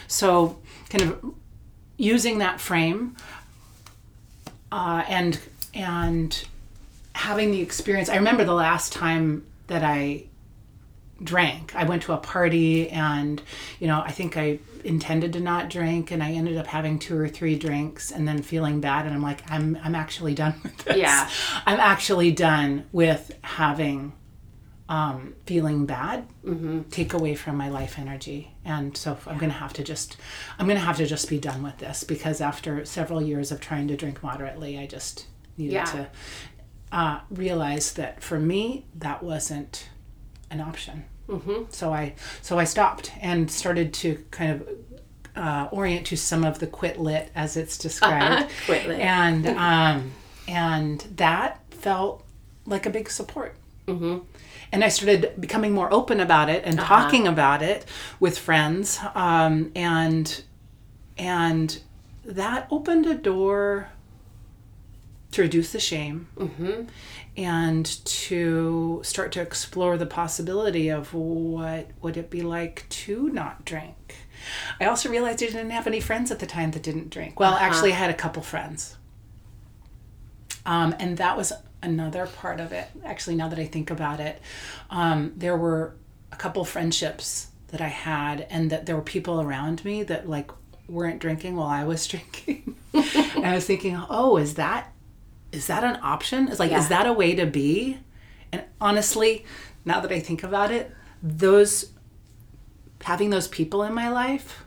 so, 0.07 0.59
kind 0.89 1.03
of 1.03 1.33
using 1.97 2.39
that 2.39 2.59
frame 2.59 3.15
uh, 4.71 5.03
and 5.07 5.39
and 5.73 6.45
having 7.15 7.51
the 7.51 7.61
experience. 7.61 8.09
I 8.09 8.15
remember 8.15 8.43
the 8.43 8.53
last 8.53 8.93
time 8.93 9.45
that 9.67 9.83
I 9.83 10.25
drank. 11.23 11.75
I 11.75 11.83
went 11.85 12.03
to 12.03 12.13
a 12.13 12.17
party 12.17 12.89
and, 12.89 13.41
you 13.79 13.87
know, 13.87 14.01
I 14.01 14.11
think 14.11 14.35
I 14.35 14.59
intended 14.83 15.33
to 15.33 15.39
not 15.39 15.69
drink 15.69 16.11
and 16.11 16.21
I 16.21 16.31
ended 16.31 16.57
up 16.57 16.67
having 16.67 16.99
two 16.99 17.17
or 17.17 17.29
three 17.29 17.57
drinks 17.57 18.11
and 18.11 18.27
then 18.27 18.41
feeling 18.41 18.81
bad 18.81 19.05
and 19.05 19.15
I'm 19.15 19.21
like 19.21 19.49
I'm 19.49 19.77
I'm 19.83 19.95
actually 19.95 20.33
done 20.33 20.55
with 20.63 20.77
this. 20.79 20.97
Yeah. 20.97 21.29
I'm 21.65 21.79
actually 21.79 22.31
done 22.31 22.85
with 22.91 23.31
having 23.43 24.13
um, 24.89 25.33
feeling 25.45 25.85
bad 25.85 26.27
take 26.91 27.13
away 27.13 27.35
from 27.35 27.55
my 27.55 27.69
life 27.69 27.97
energy 27.97 28.53
and 28.65 28.95
so 28.97 29.17
i'm 29.27 29.37
gonna 29.37 29.53
have 29.53 29.71
to 29.73 29.83
just 29.83 30.17
i'm 30.59 30.67
gonna 30.67 30.79
have 30.79 30.97
to 30.97 31.05
just 31.05 31.29
be 31.29 31.39
done 31.39 31.63
with 31.63 31.77
this 31.77 32.03
because 32.03 32.41
after 32.41 32.83
several 32.85 33.21
years 33.21 33.51
of 33.51 33.59
trying 33.61 33.87
to 33.87 33.95
drink 33.95 34.21
moderately 34.21 34.77
i 34.77 34.85
just 34.85 35.25
needed 35.57 35.73
Yeah. 35.73 35.85
to 35.85 36.09
uh, 36.91 37.19
realize 37.31 37.93
that 37.93 38.21
for 38.21 38.39
me 38.39 38.85
that 38.95 39.23
wasn't 39.23 39.89
an 40.51 40.59
option 40.61 41.05
mm-hmm. 41.29 41.63
so 41.69 41.93
i 41.93 42.13
so 42.41 42.59
i 42.59 42.65
stopped 42.65 43.11
and 43.21 43.49
started 43.49 43.93
to 43.95 44.23
kind 44.31 44.51
of 44.51 44.67
uh, 45.35 45.67
orient 45.71 46.05
to 46.07 46.15
some 46.17 46.43
of 46.43 46.59
the 46.59 46.67
quit 46.67 46.99
lit 46.99 47.31
as 47.33 47.57
it's 47.57 47.77
described 47.77 48.51
Quit 48.65 48.87
lit. 48.87 48.99
and 48.99 49.47
um, 49.47 50.11
and 50.47 50.99
that 51.15 51.61
felt 51.71 52.23
like 52.65 52.85
a 52.85 52.89
big 52.91 53.09
support 53.09 53.55
and 53.87 54.83
I 54.83 54.87
started 54.89 55.33
becoming 55.39 55.73
more 55.73 55.93
open 55.93 56.19
about 56.19 56.49
it 56.49 56.63
and 56.65 56.79
talking 56.79 57.27
about 57.27 57.61
it 57.61 57.85
with 58.19 58.37
friends, 58.37 58.99
um, 59.15 59.71
and 59.75 60.43
and 61.17 61.79
that 62.25 62.67
opened 62.71 63.05
a 63.05 63.15
door 63.15 63.89
to 65.31 65.41
reduce 65.41 65.71
the 65.71 65.79
shame 65.79 66.27
and 67.35 67.85
to 68.05 69.01
start 69.03 69.31
to 69.33 69.41
explore 69.41 69.97
the 69.97 70.05
possibility 70.05 70.89
of 70.89 71.13
what 71.13 71.87
would 72.01 72.17
it 72.17 72.29
be 72.29 72.41
like 72.41 72.85
to 72.89 73.29
not 73.29 73.65
drink. 73.65 74.15
I 74.79 74.85
also 74.85 75.09
realized 75.09 75.41
I 75.41 75.47
didn't 75.47 75.71
have 75.71 75.87
any 75.87 75.99
friends 75.99 76.31
at 76.31 76.39
the 76.39 76.45
time 76.45 76.71
that 76.71 76.83
didn't 76.83 77.09
drink. 77.09 77.39
Well, 77.39 77.53
actually, 77.55 77.93
I 77.93 77.95
had 77.95 78.09
a 78.09 78.13
couple 78.13 78.43
friends. 78.43 78.97
Um, 80.65 80.95
and 80.99 81.17
that 81.17 81.35
was 81.35 81.51
another 81.83 82.25
part 82.27 82.59
of 82.59 82.71
it. 82.71 82.87
Actually, 83.03 83.35
now 83.35 83.47
that 83.49 83.59
I 83.59 83.65
think 83.65 83.91
about 83.91 84.19
it, 84.19 84.41
um, 84.89 85.33
there 85.35 85.57
were 85.57 85.95
a 86.31 86.35
couple 86.35 86.63
friendships 86.65 87.47
that 87.67 87.81
I 87.81 87.87
had, 87.89 88.47
and 88.49 88.69
that 88.71 88.85
there 88.85 88.95
were 88.95 89.01
people 89.01 89.41
around 89.41 89.83
me 89.85 90.03
that 90.03 90.27
like 90.29 90.51
weren't 90.87 91.19
drinking 91.19 91.55
while 91.55 91.67
I 91.67 91.83
was 91.83 92.07
drinking. 92.13 92.75
and 92.93 93.45
I 93.45 93.53
was 93.55 93.65
thinking, 93.65 94.01
oh, 94.09 94.37
is 94.37 94.55
that 94.55 94.91
is 95.51 95.67
that 95.67 95.83
an 95.83 95.99
option? 96.01 96.47
It's 96.47 96.59
like, 96.59 96.71
Yeah. 96.71 96.79
is 96.79 96.87
that 96.89 97.05
a 97.05 97.13
way 97.13 97.35
to 97.35 97.45
be? 97.45 97.99
And 98.51 98.63
honestly, 98.81 99.45
now 99.85 99.99
that 99.99 100.11
I 100.11 100.19
think 100.19 100.43
about 100.43 100.71
it, 100.71 100.91
those 101.21 101.91
having 103.03 103.29
those 103.29 103.47
people 103.47 103.83
in 103.83 103.93
my 103.93 104.09
life 104.09 104.63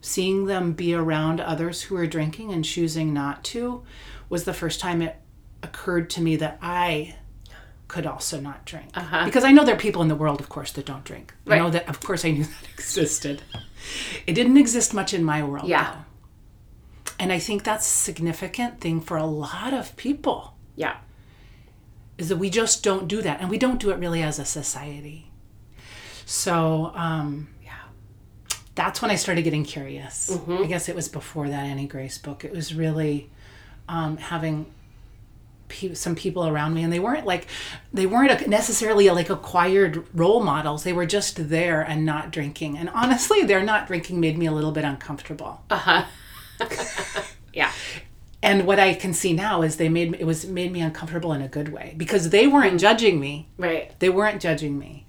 seeing 0.00 0.46
them 0.46 0.72
be 0.72 0.92
around 0.94 1.40
others 1.40 1.82
who 1.82 1.96
are 1.96 2.06
drinking 2.06 2.52
and 2.52 2.64
choosing 2.64 3.14
not 3.14 3.44
to 3.44 3.84
was 4.28 4.42
the 4.44 4.52
first 4.52 4.80
time 4.80 5.00
it 5.02 5.16
occurred 5.62 6.10
to 6.10 6.20
me 6.20 6.36
that 6.36 6.58
I 6.62 7.16
could 7.88 8.06
also 8.06 8.40
not 8.40 8.64
drink. 8.64 8.92
Because 9.24 9.44
I 9.44 9.52
know 9.52 9.64
there 9.64 9.74
are 9.74 9.78
people 9.78 10.00
in 10.02 10.08
the 10.08 10.14
world, 10.16 10.40
of 10.40 10.48
course, 10.48 10.72
that 10.72 10.86
don't 10.86 11.04
drink. 11.04 11.34
I 11.46 11.58
know 11.58 11.70
that, 11.70 11.88
of 11.88 12.00
course, 12.00 12.24
I 12.24 12.30
knew 12.30 12.44
that 12.44 12.68
existed. 12.72 13.42
It 14.26 14.32
didn't 14.34 14.56
exist 14.56 14.94
much 14.94 15.12
in 15.12 15.24
my 15.24 15.42
world. 15.42 15.68
Yeah. 15.68 15.92
though. 15.92 17.12
And 17.18 17.32
I 17.32 17.38
think 17.38 17.62
that's 17.64 17.86
a 17.86 17.90
significant 17.90 18.80
thing 18.80 19.00
for 19.00 19.16
a 19.16 19.26
lot 19.26 19.74
of 19.74 19.94
people 19.96 20.54
Yeah. 20.74 20.96
is 22.18 22.28
that 22.30 22.36
we 22.38 22.48
just 22.50 22.82
don't 22.82 23.06
do 23.08 23.20
that. 23.22 23.40
And 23.40 23.50
we 23.50 23.58
don't 23.58 23.78
do 23.80 23.90
it 23.90 23.98
really 23.98 24.22
as 24.22 24.38
a 24.38 24.44
society. 24.44 25.30
So, 26.24 26.92
um, 26.94 27.48
Yeah. 27.62 27.72
that's 28.74 29.02
when 29.02 29.10
I 29.10 29.16
started 29.16 29.42
getting 29.42 29.64
curious. 29.64 30.30
Mm-hmm. 30.32 30.62
I 30.64 30.66
guess 30.66 30.88
it 30.88 30.96
was 30.96 31.08
before 31.08 31.48
that 31.48 31.64
Annie 31.64 31.86
Grace 31.86 32.18
book. 32.18 32.44
It 32.44 32.52
was 32.52 32.74
really 32.74 33.30
um, 33.88 34.16
having 34.16 34.66
pe- 35.72 35.94
some 35.94 36.14
people 36.14 36.46
around 36.46 36.74
me, 36.74 36.82
and 36.84 36.92
they 36.92 37.00
weren't 37.00 37.26
like 37.26 37.46
they 37.92 38.06
weren't 38.06 38.46
necessarily 38.46 39.08
like 39.10 39.30
acquired 39.30 40.06
role 40.14 40.42
models. 40.42 40.84
They 40.84 40.92
were 40.92 41.06
just 41.06 41.48
there 41.48 41.80
and 41.80 42.04
not 42.04 42.30
drinking. 42.30 42.76
And 42.78 42.88
honestly, 42.90 43.42
their 43.42 43.62
not 43.62 43.86
drinking 43.86 44.20
made 44.20 44.36
me 44.38 44.46
a 44.46 44.52
little 44.52 44.72
bit 44.72 44.84
uncomfortable. 44.84 45.62
Uh 45.70 45.76
huh. 45.76 46.04
yeah. 47.52 47.72
And 48.44 48.66
what 48.66 48.78
I 48.80 48.94
can 48.94 49.14
see 49.14 49.32
now 49.32 49.62
is 49.62 49.76
they 49.76 49.88
made 49.88 50.10
me, 50.10 50.18
it 50.20 50.24
was 50.24 50.46
made 50.46 50.72
me 50.72 50.80
uncomfortable 50.80 51.32
in 51.32 51.42
a 51.42 51.48
good 51.48 51.68
way 51.72 51.94
because 51.96 52.30
they 52.30 52.46
weren't 52.46 52.80
judging 52.80 53.20
me. 53.20 53.48
Right. 53.56 53.98
They 54.00 54.08
weren't 54.08 54.42
judging 54.42 54.78
me. 54.78 55.06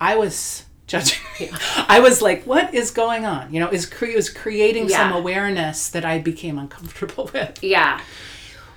I 0.00 0.16
was 0.16 0.64
judging 0.88 1.20
me. 1.38 1.50
I 1.88 2.00
was 2.00 2.20
like, 2.20 2.44
what 2.44 2.74
is 2.74 2.90
going 2.90 3.24
on? 3.24 3.54
You 3.54 3.60
know, 3.60 3.70
is 3.70 3.86
cre- 3.86 4.16
was 4.16 4.28
creating 4.28 4.88
some 4.88 5.12
awareness 5.12 5.88
that 5.90 6.04
I 6.04 6.18
became 6.18 6.58
uncomfortable 6.58 7.30
with. 7.32 7.62
Yeah. 7.62 8.00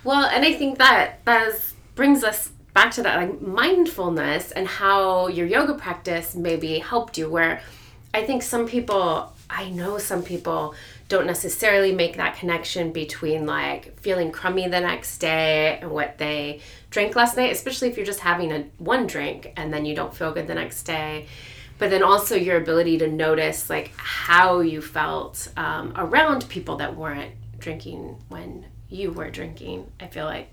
Well, 0.06 0.26
and 0.26 0.46
I 0.46 0.54
think 0.54 0.78
that 0.78 1.26
that 1.26 1.48
is, 1.48 1.74
brings 1.96 2.24
us 2.24 2.50
back 2.76 2.92
to 2.92 3.02
that 3.02 3.18
like 3.18 3.42
mindfulness 3.42 4.52
and 4.52 4.68
how 4.68 5.28
your 5.28 5.48
yoga 5.48 5.74
practice 5.74 6.36
maybe 6.36 6.78
helped 6.78 7.18
you 7.18 7.28
where 7.28 7.62
I 8.14 8.24
think 8.24 8.44
some 8.44 8.68
people 8.68 9.34
I 9.50 9.70
know 9.70 9.98
some 9.98 10.22
people 10.22 10.76
don't 11.08 11.26
necessarily 11.26 11.92
make 11.92 12.18
that 12.18 12.38
connection 12.38 12.92
between 12.92 13.48
like 13.48 14.00
feeling 14.00 14.32
crummy 14.32 14.68
the 14.68 14.80
next 14.80 15.18
day 15.18 15.80
and 15.82 15.90
what 15.90 16.20
they 16.20 16.62
drank 16.92 17.16
last 17.16 17.36
night, 17.36 17.52
especially 17.52 17.88
if 17.88 17.98
you're 17.98 18.06
just 18.06 18.20
having 18.20 18.52
a 18.52 18.66
one 18.78 19.08
drink 19.08 19.54
and 19.58 19.74
then 19.74 19.86
you 19.86 19.96
don't 19.96 20.14
feel 20.14 20.32
good 20.32 20.46
the 20.46 20.56
next 20.56 20.84
day. 20.84 21.26
But 21.80 21.90
then 21.90 22.04
also 22.04 22.36
your 22.36 22.58
ability 22.58 23.00
to 23.00 23.08
notice 23.08 23.72
like 23.72 23.92
how 23.98 24.60
you 24.60 24.82
felt 24.82 25.48
um, 25.58 25.94
around 25.96 26.48
people 26.48 26.76
that 26.78 26.96
weren't 26.96 27.34
drinking 27.60 28.18
when 28.30 28.66
you 28.90 29.12
were 29.12 29.30
drinking. 29.30 29.92
I 30.00 30.08
feel 30.08 30.26
like 30.26 30.50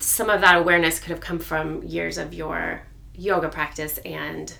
some 0.00 0.28
of 0.28 0.40
that 0.42 0.56
awareness 0.56 0.98
could 0.98 1.10
have 1.10 1.20
come 1.20 1.38
from 1.38 1.82
years 1.82 2.18
of 2.18 2.34
your 2.34 2.82
yoga 3.14 3.48
practice 3.48 3.98
and 3.98 4.52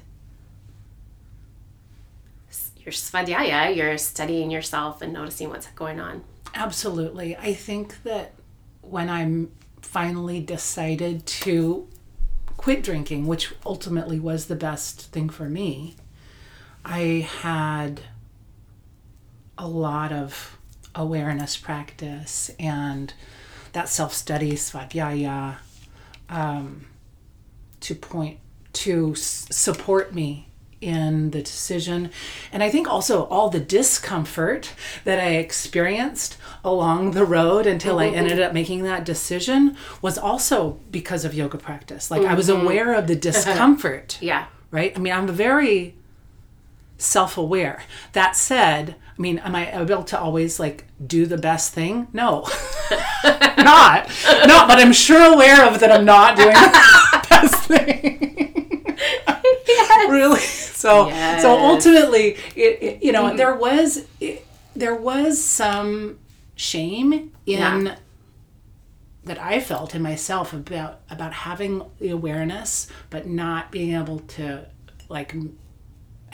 your 2.79 2.93
svadhyaya, 2.93 3.75
you're 3.75 3.99
studying 3.99 4.51
yourself 4.51 5.03
and 5.03 5.13
noticing 5.13 5.51
what's 5.51 5.67
going 5.69 5.99
on. 6.01 6.23
Absolutely. 6.55 7.37
I 7.37 7.53
think 7.53 8.03
that 8.05 8.33
when 8.81 9.11
I'm 9.11 9.51
finally 9.83 10.41
decided 10.41 11.27
to 11.27 11.89
quit 12.57 12.83
drinking, 12.83 13.27
which 13.27 13.53
ultimately 13.67 14.21
was 14.21 14.47
the 14.47 14.55
best 14.55 15.11
thing 15.13 15.29
for 15.29 15.49
me, 15.49 15.97
I 16.85 17.29
had 17.41 18.03
a 19.59 19.67
lot 19.67 20.13
of 20.13 20.57
awareness 20.97 21.57
practice 21.57 22.51
and 22.59 23.13
that 23.73 23.89
self 23.89 24.13
study, 24.15 24.53
svadhyaya, 24.53 25.57
um, 26.29 26.87
to 27.81 27.95
point 27.95 28.39
to 28.73 29.13
s- 29.13 29.47
support 29.51 30.15
me 30.15 30.49
in 30.81 31.31
the 31.31 31.43
decision. 31.43 32.11
And 32.53 32.63
I 32.63 32.71
think 32.71 32.87
also 32.89 33.25
all 33.25 33.49
the 33.49 33.61
discomfort 33.61 34.73
that 35.05 35.19
I 35.19 35.31
experienced 35.37 36.37
along 36.65 37.13
the 37.13 37.25
road 37.25 37.67
until 37.67 37.99
I 37.99 38.09
ended 38.09 38.41
up 38.41 38.53
making 38.53 38.83
that 38.83 39.05
decision 39.05 39.77
was 40.03 40.19
also 40.19 40.79
because 40.91 41.25
of 41.25 41.33
yoga 41.35 41.59
practice. 41.59 42.11
Like 42.11 42.23
I 42.23 42.35
was 42.35 42.49
aware 42.49 42.93
of 42.95 43.07
the 43.07 43.17
discomfort. 43.31 44.19
Yeah. 44.21 44.47
Right? 44.71 44.93
I 44.95 45.01
mean, 45.01 45.13
I'm 45.13 45.29
a 45.29 45.33
very 45.33 45.95
self 46.99 47.37
aware. 47.39 47.83
That 48.13 48.37
said, 48.37 48.97
I 49.19 49.23
mean, 49.23 49.39
am 49.39 49.55
I 49.55 49.71
able 49.73 50.05
to 50.05 50.19
always 50.19 50.59
like 50.61 50.85
do 51.05 51.27
the 51.27 51.39
best 51.39 51.73
thing? 51.73 52.09
No. 52.13 52.47
not. 53.25 54.09
No, 54.47 54.67
but 54.67 54.79
I'm 54.79 54.93
sure 54.93 55.33
aware 55.35 55.67
of 55.67 55.81
that 55.81 55.91
I'm 55.91 56.05
not 56.05 56.37
doing 56.37 56.51
the 56.53 57.27
best 57.31 57.63
thing. 57.65 58.85
really 60.09 60.39
so 60.41 61.09
Yes. 61.09 61.43
so 61.43 61.59
ultimately 61.59 62.37
it, 62.55 62.83
it- 62.83 63.03
you 63.03 63.11
know 63.13 63.25
mm-hmm. 63.25 63.37
there 63.37 63.55
was 63.57 64.07
it, 64.21 64.47
there 64.75 64.95
was 64.95 65.43
some 65.43 66.19
shame 66.55 67.13
in 67.13 67.31
Yeah. 67.47 67.97
that 69.25 69.39
I 69.43 69.59
felt 69.61 69.95
in 69.95 70.03
myself 70.03 70.53
about 70.53 71.01
about 71.11 71.33
having 71.33 71.83
the 71.99 72.11
awareness 72.11 72.89
but 73.11 73.27
not 73.27 73.73
being 73.73 73.95
able 73.95 74.21
to 74.21 74.67
like 75.09 75.35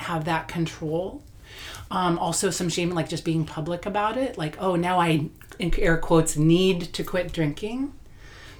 have 0.02 0.24
that 0.26 0.48
control. 0.48 1.22
Um, 1.90 2.18
also 2.18 2.50
some 2.50 2.68
shame 2.70 2.90
like 2.90 3.08
just 3.08 3.24
being 3.24 3.44
public 3.44 3.84
about 3.86 4.16
it. 4.16 4.38
Like 4.38 4.56
oh 4.60 4.76
now 4.76 4.98
i 5.00 5.28
in 5.58 5.72
air 5.78 5.98
quotes 5.98 6.36
need 6.36 6.92
to 6.94 7.04
quit 7.04 7.32
drinking 7.32 7.92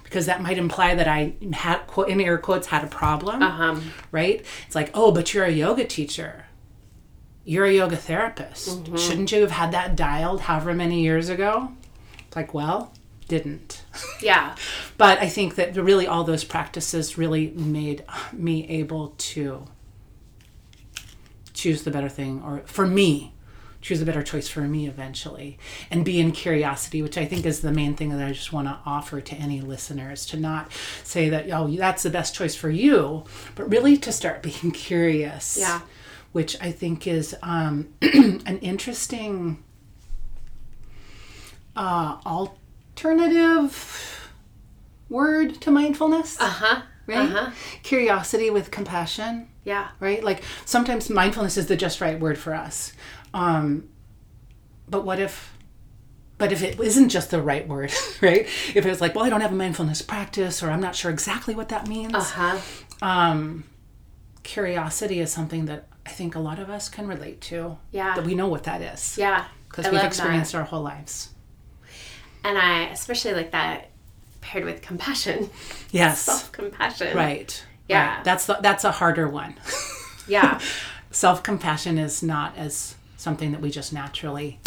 because 0.03 0.27
that 0.27 0.43
might 0.43 0.59
imply 0.59 0.93
that 0.93 1.07
i 1.07 1.33
had 1.53 1.81
in 2.07 2.21
air 2.21 2.37
quotes 2.37 2.67
had 2.67 2.83
a 2.83 2.87
problem 2.87 3.41
Um, 3.41 3.91
right? 4.11 4.45
It's 4.67 4.75
like 4.75 4.91
oh 4.93 5.11
but 5.11 5.33
you're 5.33 5.45
a 5.45 5.51
yoga 5.51 5.85
teacher. 5.85 6.45
You're 7.45 7.65
a 7.65 7.73
yoga 7.73 7.97
therapist. 7.97 8.87
Shouldn't 8.97 9.31
you 9.31 9.41
have 9.41 9.51
had 9.51 9.71
that 9.73 9.95
dialed 9.97 10.41
however 10.41 10.73
many 10.73 11.01
years 11.01 11.27
ago? 11.29 11.71
It's 12.27 12.35
like 12.35 12.53
well 12.53 12.93
didn't. 13.27 13.81
Yeah. 14.21 14.55
but 14.97 15.17
I 15.19 15.27
think 15.29 15.55
that 15.55 15.75
really 15.75 16.05
all 16.07 16.23
those 16.23 16.43
practices 16.43 17.17
really 17.17 17.47
made 17.55 18.03
me 18.31 18.67
able 18.69 19.15
to 19.33 19.65
choose 21.63 21.83
the 21.83 21.91
better 21.91 22.09
thing, 22.09 22.41
or 22.43 22.61
for 22.65 22.85
me, 22.85 23.33
choose 23.81 24.01
a 24.01 24.05
better 24.05 24.23
choice 24.23 24.47
for 24.49 24.61
me 24.61 24.87
eventually, 24.87 25.57
and 25.91 26.03
be 26.05 26.19
in 26.19 26.31
curiosity, 26.31 27.01
which 27.01 27.17
I 27.17 27.25
think 27.25 27.45
is 27.45 27.61
the 27.61 27.71
main 27.71 27.95
thing 27.95 28.09
that 28.09 28.25
I 28.27 28.31
just 28.33 28.51
want 28.53 28.67
to 28.67 28.77
offer 28.85 29.19
to 29.21 29.35
any 29.35 29.61
listeners 29.61 30.25
to 30.27 30.37
not 30.37 30.71
say 31.03 31.29
that, 31.29 31.49
oh, 31.51 31.67
that's 31.67 32.03
the 32.03 32.09
best 32.09 32.33
choice 32.35 32.55
for 32.55 32.69
you, 32.69 33.23
but 33.55 33.69
really 33.69 33.97
to 33.97 34.11
start 34.11 34.43
being 34.49 34.71
curious. 34.71 35.57
Yeah. 35.59 35.81
Which 36.33 36.57
I 36.61 36.71
think 36.71 37.05
is 37.07 37.35
um, 37.43 37.89
an 38.01 38.57
interesting 38.59 39.63
uh, 41.75 42.17
alternative 42.25 44.29
word 45.09 45.59
to 45.61 45.71
mindfulness, 45.71 46.39
Uh 46.39 46.47
huh. 46.47 46.81
right? 47.07 47.29
Uh-huh. 47.29 47.51
Curiosity 47.83 48.49
with 48.49 48.71
compassion, 48.71 49.47
Yeah. 49.65 49.89
right? 49.99 50.23
Like 50.23 50.43
sometimes 50.65 51.09
mindfulness 51.09 51.57
is 51.57 51.67
the 51.67 51.75
just 51.75 52.01
right 52.01 52.19
word 52.19 52.37
for 52.37 52.53
us. 52.53 52.93
Um, 53.33 53.89
but 54.89 55.05
what 55.05 55.19
if, 55.19 55.55
but 56.37 56.51
if 56.51 56.61
it 56.61 56.79
isn't 56.79 57.09
just 57.09 57.31
the 57.31 57.41
right 57.41 57.67
word, 57.67 57.91
right? 58.21 58.47
If 58.75 58.85
it's 58.85 58.99
like, 59.01 59.15
well, 59.15 59.23
I 59.23 59.29
don't 59.29 59.41
have 59.41 59.51
a 59.53 59.55
mindfulness 59.55 60.01
practice, 60.01 60.61
or 60.61 60.69
I'm 60.69 60.81
not 60.81 60.95
sure 60.95 61.09
exactly 61.11 61.55
what 61.55 61.69
that 61.69 61.87
means. 61.87 62.13
Uh 62.13 62.21
huh. 62.23 62.59
Um, 63.01 63.63
curiosity 64.43 65.19
is 65.19 65.31
something 65.31 65.65
that 65.65 65.87
I 66.05 66.09
think 66.09 66.35
a 66.35 66.39
lot 66.39 66.59
of 66.59 66.69
us 66.69 66.89
can 66.89 67.07
relate 67.07 67.39
to. 67.41 67.77
Yeah. 67.91 68.15
That 68.15 68.25
we 68.25 68.35
know 68.35 68.47
what 68.47 68.63
that 68.65 68.81
is. 68.81 69.17
Yeah. 69.17 69.45
Because 69.69 69.89
we've 69.91 70.03
experienced 70.03 70.53
our 70.53 70.63
whole 70.63 70.81
lives. 70.83 71.29
And 72.43 72.57
I 72.57 72.83
especially 72.89 73.33
like 73.33 73.51
that 73.51 73.89
paired 74.41 74.65
with 74.65 74.81
compassion, 74.81 75.49
Yes. 75.91 76.19
self 76.25 76.51
compassion. 76.51 77.15
Right. 77.15 77.63
Yeah. 77.87 78.15
Right. 78.15 78.23
That's 78.23 78.45
the, 78.45 78.57
that's 78.61 78.83
a 78.83 78.91
harder 78.91 79.27
one. 79.27 79.55
Yeah. 80.27 80.59
Self 81.11 81.43
compassion 81.43 81.97
is 81.97 82.23
not 82.23 82.57
as 82.57 82.95
something 83.17 83.51
that 83.51 83.61
we 83.61 83.69
just 83.69 83.91
naturally 83.91 84.59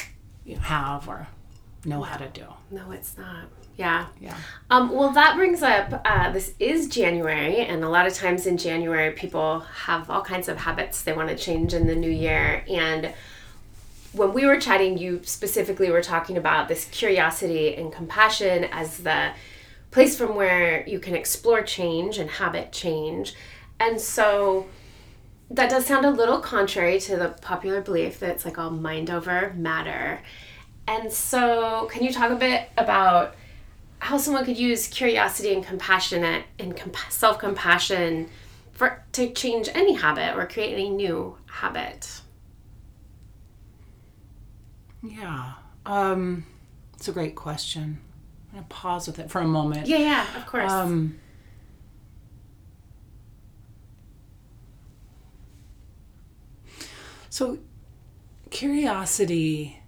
have 0.60 1.08
or 1.08 1.28
know 1.84 2.02
how 2.02 2.18
to 2.18 2.28
do. 2.28 2.44
No, 2.70 2.90
it's 2.90 3.16
not. 3.16 3.46
Yeah. 3.76 4.06
Yeah. 4.20 4.36
Um, 4.70 4.90
well, 4.90 5.10
that 5.12 5.36
brings 5.36 5.62
up 5.62 6.02
uh, 6.04 6.30
this 6.32 6.54
is 6.58 6.88
January, 6.88 7.56
and 7.58 7.84
a 7.84 7.88
lot 7.88 8.06
of 8.06 8.14
times 8.14 8.46
in 8.46 8.56
January, 8.56 9.12
people 9.12 9.60
have 9.60 10.08
all 10.08 10.22
kinds 10.22 10.48
of 10.48 10.58
habits 10.58 11.02
they 11.02 11.12
want 11.12 11.28
to 11.28 11.36
change 11.36 11.74
in 11.74 11.86
the 11.86 11.96
new 11.96 12.10
year. 12.10 12.64
And 12.68 13.12
when 14.12 14.32
we 14.32 14.46
were 14.46 14.58
chatting, 14.58 14.96
you 14.96 15.20
specifically 15.24 15.90
were 15.90 16.02
talking 16.02 16.36
about 16.36 16.68
this 16.68 16.86
curiosity 16.86 17.74
and 17.76 17.92
compassion 17.92 18.64
as 18.64 18.98
the 18.98 19.32
place 19.96 20.14
from 20.14 20.36
where 20.36 20.86
you 20.86 20.98
can 20.98 21.14
explore 21.14 21.62
change 21.62 22.18
and 22.18 22.28
habit 22.28 22.70
change. 22.70 23.34
And 23.80 23.98
so 23.98 24.66
that 25.50 25.70
does 25.70 25.86
sound 25.86 26.04
a 26.04 26.10
little 26.10 26.38
contrary 26.38 27.00
to 27.00 27.16
the 27.16 27.30
popular 27.40 27.80
belief 27.80 28.20
that 28.20 28.28
it's 28.28 28.44
like 28.44 28.58
all 28.58 28.68
mind 28.68 29.08
over 29.08 29.54
matter. 29.56 30.20
And 30.86 31.10
so, 31.10 31.88
can 31.90 32.04
you 32.04 32.12
talk 32.12 32.30
a 32.30 32.36
bit 32.36 32.68
about 32.76 33.36
how 33.98 34.18
someone 34.18 34.44
could 34.44 34.58
use 34.58 34.86
curiosity 34.86 35.54
and 35.54 35.64
compassionate 35.64 36.44
and 36.58 36.76
comp- 36.76 37.10
self-compassion 37.10 38.28
for 38.72 39.02
to 39.12 39.32
change 39.32 39.70
any 39.72 39.94
habit 39.94 40.36
or 40.36 40.44
create 40.46 40.74
any 40.74 40.90
new 40.90 41.38
habit? 41.46 42.20
Yeah. 45.02 45.54
Um, 45.86 46.44
it's 46.92 47.08
a 47.08 47.12
great 47.12 47.34
question. 47.34 48.00
I'm 48.56 48.64
to 48.64 48.68
pause 48.74 49.06
with 49.06 49.18
it 49.18 49.30
for 49.30 49.40
a 49.40 49.46
moment. 49.46 49.86
Yeah, 49.86 49.98
yeah, 49.98 50.36
of 50.36 50.46
course. 50.46 50.70
Um, 50.70 51.18
so, 57.28 57.58
curiosity 58.50 59.82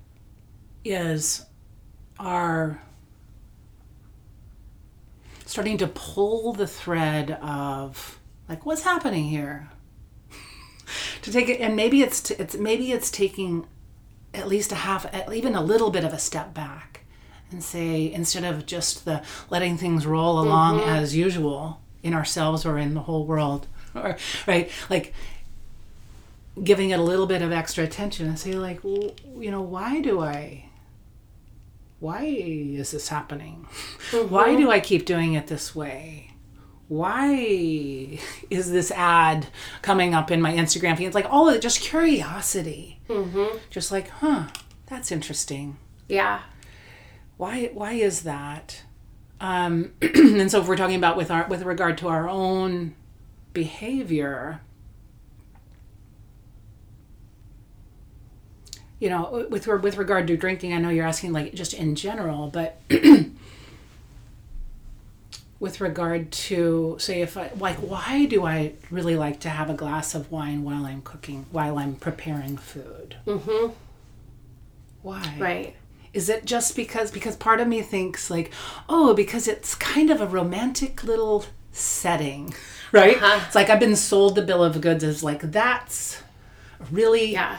is 0.84 1.46
our 2.18 2.82
starting 5.46 5.78
to 5.78 5.86
pull 5.86 6.52
the 6.52 6.66
thread 6.66 7.38
of 7.40 8.18
like 8.50 8.66
what's 8.66 8.82
happening 8.82 9.24
here 9.24 9.70
to 11.22 11.32
take 11.32 11.48
it 11.48 11.58
and 11.60 11.74
maybe 11.74 12.02
it's 12.02 12.20
t- 12.20 12.34
it's 12.38 12.54
maybe 12.56 12.92
it's 12.92 13.10
taking 13.10 13.66
at 14.34 14.46
least 14.46 14.72
a 14.72 14.74
half 14.74 15.06
at 15.14 15.32
even 15.32 15.54
a 15.54 15.62
little 15.62 15.90
bit 15.90 16.04
of 16.04 16.12
a 16.12 16.18
step 16.18 16.52
back 16.52 16.87
and 17.50 17.62
say 17.62 18.10
instead 18.12 18.44
of 18.44 18.66
just 18.66 19.04
the 19.04 19.22
letting 19.50 19.76
things 19.76 20.06
roll 20.06 20.40
along 20.40 20.80
as 20.80 21.16
usual 21.16 21.80
in 22.02 22.14
ourselves 22.14 22.64
or 22.66 22.78
in 22.78 22.94
the 22.94 23.02
whole 23.02 23.26
world 23.26 23.66
or 23.94 24.16
right 24.46 24.70
like 24.90 25.14
giving 26.62 26.90
it 26.90 26.98
a 26.98 27.02
little 27.02 27.26
bit 27.26 27.42
of 27.42 27.52
extra 27.52 27.84
attention 27.84 28.26
and 28.26 28.38
say 28.38 28.52
like 28.52 28.82
well, 28.82 29.12
you 29.38 29.50
know 29.50 29.62
why 29.62 30.00
do 30.00 30.20
i 30.20 30.64
why 32.00 32.24
is 32.24 32.90
this 32.90 33.08
happening 33.08 33.66
why 34.28 34.54
do 34.54 34.70
i 34.70 34.80
keep 34.80 35.04
doing 35.06 35.34
it 35.34 35.46
this 35.46 35.74
way 35.74 36.28
why 36.88 38.18
is 38.48 38.70
this 38.70 38.90
ad 38.92 39.46
coming 39.82 40.14
up 40.14 40.30
in 40.30 40.40
my 40.40 40.54
Instagram 40.54 40.96
feed? 40.96 41.04
It's 41.04 41.14
like 41.14 41.30
all 41.30 41.48
of 41.48 41.54
it, 41.54 41.60
just 41.60 41.82
curiosity. 41.82 42.98
Mm-hmm. 43.08 43.58
Just 43.68 43.92
like, 43.92 44.08
huh, 44.08 44.46
that's 44.86 45.12
interesting. 45.12 45.76
Yeah. 46.08 46.40
Why? 47.38 47.70
Why 47.72 47.92
is 47.92 48.22
that? 48.22 48.82
Um, 49.40 49.92
and 50.02 50.50
so, 50.50 50.60
if 50.60 50.68
we're 50.68 50.76
talking 50.76 50.96
about 50.96 51.16
with 51.16 51.30
our 51.30 51.46
with 51.48 51.62
regard 51.62 51.96
to 51.98 52.08
our 52.08 52.28
own 52.28 52.94
behavior, 53.54 54.60
you 58.98 59.08
know, 59.08 59.46
with 59.48 59.66
with 59.66 59.96
regard 59.96 60.26
to 60.26 60.36
drinking, 60.36 60.74
I 60.74 60.78
know 60.78 60.90
you're 60.90 61.06
asking 61.06 61.32
like 61.32 61.54
just 61.54 61.72
in 61.72 61.94
general, 61.94 62.48
but 62.48 62.80
with 65.60 65.80
regard 65.80 66.30
to 66.30 66.96
say 67.00 67.20
if 67.20 67.36
I 67.36 67.50
like 67.56 67.76
why 67.76 68.26
do 68.26 68.44
I 68.44 68.74
really 68.90 69.16
like 69.16 69.40
to 69.40 69.48
have 69.48 69.70
a 69.70 69.74
glass 69.74 70.14
of 70.14 70.30
wine 70.30 70.62
while 70.62 70.84
I'm 70.86 71.02
cooking 71.02 71.46
while 71.52 71.78
I'm 71.78 71.94
preparing 71.94 72.56
food? 72.56 73.16
Mm-hmm. 73.26 73.72
Why? 75.02 75.36
Right. 75.38 75.76
Is 76.14 76.28
it 76.28 76.44
just 76.44 76.74
because 76.74 77.10
because 77.10 77.36
part 77.36 77.60
of 77.60 77.68
me 77.68 77.82
thinks 77.82 78.30
like, 78.30 78.50
oh, 78.88 79.14
because 79.14 79.46
it's 79.48 79.74
kind 79.74 80.10
of 80.10 80.20
a 80.20 80.26
romantic 80.26 81.04
little 81.04 81.44
setting, 81.72 82.54
right? 82.92 83.16
Uh-huh. 83.16 83.40
It's 83.46 83.54
like 83.54 83.70
I've 83.70 83.80
been 83.80 83.96
sold 83.96 84.34
the 84.34 84.42
bill 84.42 84.64
of 84.64 84.80
goods 84.80 85.04
as 85.04 85.22
like 85.22 85.42
that's 85.52 86.22
a 86.80 86.84
really 86.90 87.32
Yeah. 87.32 87.58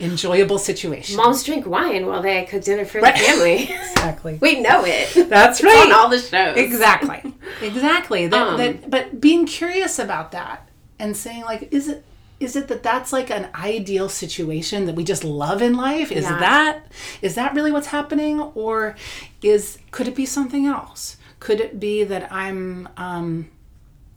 enjoyable 0.00 0.58
situation. 0.58 1.16
Moms 1.16 1.44
drink 1.44 1.66
wine 1.66 2.06
while 2.06 2.22
they 2.22 2.44
cook 2.46 2.62
dinner 2.64 2.86
for 2.86 3.00
Right. 3.00 3.14
the 3.16 3.20
family. 3.24 3.70
Exactly. 4.00 4.38
we 4.40 4.60
know 4.60 4.82
it. 4.86 5.28
That's 5.28 5.62
right. 5.62 5.86
on 5.86 5.92
all 5.92 6.08
the 6.08 6.18
shows. 6.18 6.56
exactly 6.56 7.34
exactly 7.60 8.26
that, 8.28 8.46
Um, 8.46 8.56
that 8.56 8.90
but 8.90 9.20
being 9.20 9.44
curious 9.44 9.98
about 9.98 10.32
that 10.32 10.66
and 10.98 11.14
saying 11.14 11.42
like 11.44 11.68
is 11.70 11.88
it 11.88 12.02
is 12.40 12.56
it 12.56 12.68
that 12.68 12.82
that's 12.82 13.12
like 13.12 13.30
an 13.30 13.48
ideal 13.54 14.08
situation 14.08 14.86
that 14.86 14.94
we 14.96 15.04
just 15.04 15.22
love 15.24 15.60
in 15.62 15.74
life 15.76 16.10
is 16.10 16.24
Yeah. 16.24 16.38
that 16.38 16.86
is 17.22 17.34
that 17.34 17.54
really 17.54 17.70
what's 17.70 17.88
happening 17.88 18.40
or 18.40 18.96
is 19.42 19.78
could 19.90 20.08
it 20.08 20.14
be 20.16 20.26
something 20.26 20.66
else 20.66 21.16
could 21.38 21.60
it 21.60 21.78
be 21.78 22.02
that 22.04 22.30
i'm 22.32 22.88
um, 22.96 23.50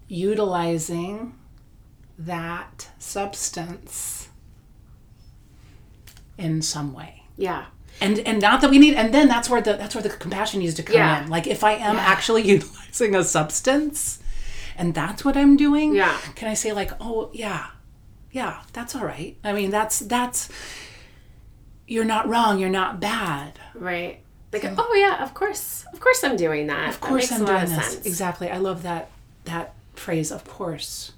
utilizing 0.08 1.36
that 2.18 2.90
substance 3.00 4.30
in 6.38 6.62
some 6.62 6.94
way 6.94 7.24
Yeah. 7.38 7.66
and 8.02 8.20
and 8.20 8.42
not 8.42 8.62
that 8.62 8.70
we 8.72 8.80
need 8.80 8.96
and 8.96 9.14
then 9.14 9.28
that's 9.28 9.50
where 9.50 9.62
the 9.62 9.74
that's 9.74 9.96
where 9.96 10.02
the 10.02 10.10
compassion 10.10 10.60
needs 10.62 10.74
to 10.76 10.84
come 10.84 10.96
Yeah. 10.96 11.24
in 11.24 11.30
like 11.30 11.46
if 11.48 11.64
i 11.64 11.74
am 11.74 11.98
actually 11.98 12.42
utilizing 12.56 13.16
a 13.16 13.24
substance 13.24 14.20
and 14.78 14.94
that's 14.94 15.24
what 15.26 15.36
i'm 15.38 15.56
doing 15.58 15.94
Yeah. 15.96 16.18
can 16.36 16.48
i 16.48 16.54
say 16.54 16.72
like 16.74 16.92
oh 17.00 17.30
yeah 17.34 17.68
yeah 18.34 18.62
that's 18.74 18.94
all 18.96 19.06
right 19.06 19.38
i 19.46 19.54
mean 19.54 19.70
that's 19.72 20.00
that's 20.00 20.50
you're 21.88 22.04
not 22.04 22.28
wrong 22.28 22.60
you're 22.60 22.70
not 22.70 23.00
bad 23.00 23.58
Right. 23.76 24.20
Like, 24.52 24.66
oh 24.78 24.94
yeah, 24.94 25.24
of 25.24 25.34
course, 25.34 25.84
of 25.94 26.00
course, 26.00 26.24
I'm 26.24 26.36
doing 26.36 26.68
that. 26.68 26.90
of 26.90 27.02
course 27.02 27.30
that 27.30 27.40
i'm 27.40 27.46
doing 27.46 27.76
this 27.76 27.94
sense. 27.94 28.06
exactly 28.06 28.52
i 28.52 28.58
love 28.58 28.84
that 28.84 29.10
that 29.46 29.74
phrase 29.96 30.32
of 30.32 30.44
course 30.46 31.14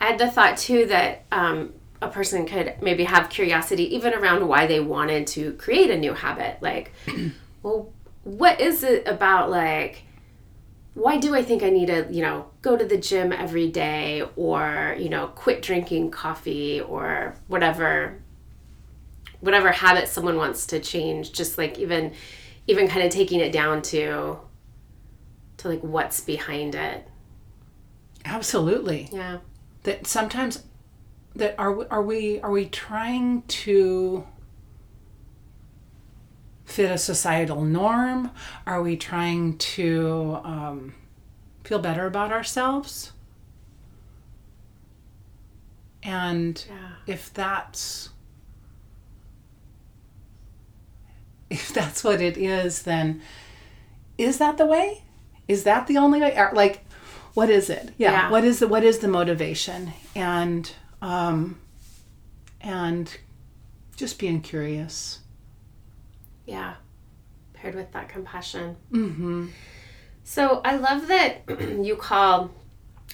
I 0.00 0.06
had 0.08 0.18
the 0.18 0.30
thought 0.30 0.56
too 0.58 0.86
that 0.86 1.24
um, 1.32 1.72
a 2.02 2.08
person 2.08 2.46
could 2.46 2.74
maybe 2.82 3.04
have 3.04 3.30
curiosity 3.30 3.94
even 3.94 4.12
around 4.12 4.46
why 4.46 4.66
they 4.66 4.80
wanted 4.80 5.26
to 5.28 5.52
create 5.54 5.88
a 5.90 5.96
new 5.96 6.12
habit. 6.14 6.58
Like, 6.60 6.92
well, 7.62 7.90
what 8.24 8.60
is 8.60 8.82
it 8.82 9.06
about 9.06 9.50
like? 9.50 10.02
Why 10.94 11.16
do 11.18 11.34
I 11.34 11.42
think 11.42 11.62
I 11.62 11.70
need 11.70 11.86
to, 11.86 12.06
you 12.10 12.22
know, 12.22 12.46
go 12.62 12.76
to 12.76 12.84
the 12.84 12.96
gym 12.96 13.32
every 13.32 13.68
day 13.70 14.22
or, 14.36 14.96
you 14.98 15.08
know, 15.08 15.26
quit 15.28 15.60
drinking 15.60 16.10
coffee 16.12 16.80
or 16.80 17.34
whatever 17.48 18.20
whatever 19.40 19.72
habit 19.72 20.08
someone 20.08 20.36
wants 20.36 20.66
to 20.68 20.80
change, 20.80 21.32
just 21.32 21.58
like 21.58 21.78
even 21.78 22.12
even 22.66 22.88
kind 22.88 23.04
of 23.04 23.10
taking 23.12 23.40
it 23.40 23.52
down 23.52 23.82
to 23.82 24.38
to 25.58 25.68
like 25.68 25.80
what's 25.82 26.20
behind 26.20 26.74
it. 26.74 27.06
absolutely 28.24 29.08
Yeah. 29.12 29.38
that 29.82 30.06
sometimes 30.06 30.62
that 31.36 31.54
are 31.58 31.72
we- 31.72 31.86
are 31.90 32.02
we 32.02 32.40
are 32.40 32.50
we 32.50 32.66
trying 32.66 33.42
to 33.42 34.24
fit 36.64 36.90
a 36.90 36.98
societal 36.98 37.62
norm? 37.62 38.30
Are 38.66 38.82
we 38.82 38.96
trying 38.96 39.58
to 39.58 40.38
um, 40.44 40.94
feel 41.64 41.78
better 41.78 42.06
about 42.06 42.32
ourselves? 42.32 43.12
And 46.02 46.62
Yeah. 46.68 46.74
if 47.14 47.32
that's 47.32 48.10
if 51.50 51.72
that's 51.72 52.02
what 52.02 52.20
it 52.20 52.36
is 52.36 52.82
then 52.82 53.20
is 54.18 54.38
that 54.38 54.56
the 54.58 54.66
way? 54.66 55.02
Is 55.48 55.64
that 55.64 55.86
the 55.86 55.96
only 55.98 56.20
way? 56.20 56.36
Like 56.52 56.84
what 57.34 57.50
is 57.50 57.68
it? 57.70 57.92
Yeah, 57.98 58.12
Yeah. 58.12 58.30
what 58.30 58.44
is 58.44 58.58
the 58.60 58.68
what 58.68 58.84
is 58.84 58.98
the 58.98 59.08
motivation? 59.08 59.92
And 60.14 60.70
um 61.02 61.58
and 62.60 63.16
just 63.96 64.18
being 64.18 64.40
curious 64.40 65.20
Yeah. 66.46 66.74
Paired 67.52 67.74
with 67.74 67.92
that 67.92 68.08
compassion. 68.08 68.76
Mm-hmm. 68.92 69.46
So 70.24 70.60
I 70.64 70.76
love 70.76 71.08
that 71.08 71.42
you 71.84 71.96
call, 71.96 72.50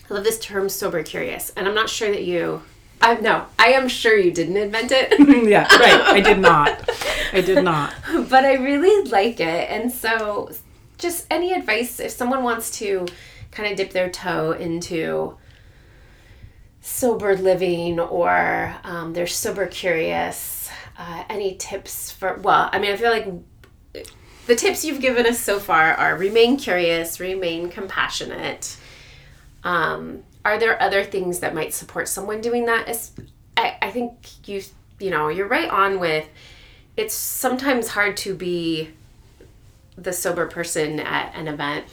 I 0.09 0.15
love 0.15 0.25
this 0.25 0.39
term 0.39 0.69
sober 0.69 1.03
curious. 1.03 1.51
And 1.57 1.67
I'm 1.67 1.75
not 1.75 1.91
sure 1.91 2.11
that 2.11 2.25
you, 2.25 2.63
I 3.03 3.15
no, 3.15 3.47
I 3.59 3.69
am 3.69 3.89
sure 3.89 4.17
you 4.17 4.31
didn't 4.31 4.57
invent 4.57 4.93
it, 4.93 5.19
yeah 5.49 5.63
right 5.63 6.01
i 6.17 6.21
did 6.21 6.39
not 6.51 6.91
i 7.33 7.41
did 7.41 7.65
not 7.65 7.95
but 8.29 8.45
I 8.45 8.55
really 8.55 9.09
like 9.11 9.41
it. 9.41 9.71
And 9.71 9.91
so 9.91 10.51
just 10.99 11.27
any 11.31 11.53
advice 11.53 12.01
if 12.01 12.11
someone 12.11 12.43
wants 12.43 12.79
to 12.79 13.07
kind 13.51 13.71
of 13.71 13.77
dip 13.77 13.93
their 13.93 14.11
toe 14.11 14.53
into 14.53 15.37
sober 16.81 17.37
living 17.37 17.99
or 17.99 18.75
um, 18.85 19.13
they're 19.13 19.27
sober 19.27 19.67
curious, 19.67 20.60
uh, 21.01 21.25
any 21.31 21.55
tips 21.55 22.11
for, 22.11 22.35
well, 22.43 22.69
I 22.73 22.79
mean, 22.79 22.93
I 22.93 22.97
feel 22.97 23.11
like 23.11 23.27
the 24.47 24.55
tips 24.55 24.85
you've 24.85 25.01
given 25.01 25.25
us 25.25 25.41
so 25.41 25.59
far 25.59 25.95
are 25.95 26.15
remain 26.15 26.59
curious, 26.59 27.19
remain 27.19 27.71
compassionate. 27.71 28.77
Um, 29.65 30.23
are 30.45 30.59
there 30.59 30.81
other 30.81 31.03
things 31.03 31.41
that 31.41 31.55
might 31.55 31.73
support 31.73 32.07
someone 32.07 32.43
doing 32.43 32.67
that? 32.67 32.87
As- 32.87 33.13
I, 33.57 33.79
I 33.83 33.91
think 33.91 34.13
you 34.47 34.63
you 34.99 35.11
know 35.11 35.29
you're 35.29 35.49
right 35.49 35.69
on 35.71 36.01
with. 36.01 36.27
It's 36.97 37.15
sometimes 37.15 37.89
hard 37.89 38.17
to 38.19 38.35
be 38.35 38.91
the 39.97 40.13
sober 40.13 40.47
person 40.47 41.01
at 41.01 41.35
an 41.35 41.49
event. 41.49 41.87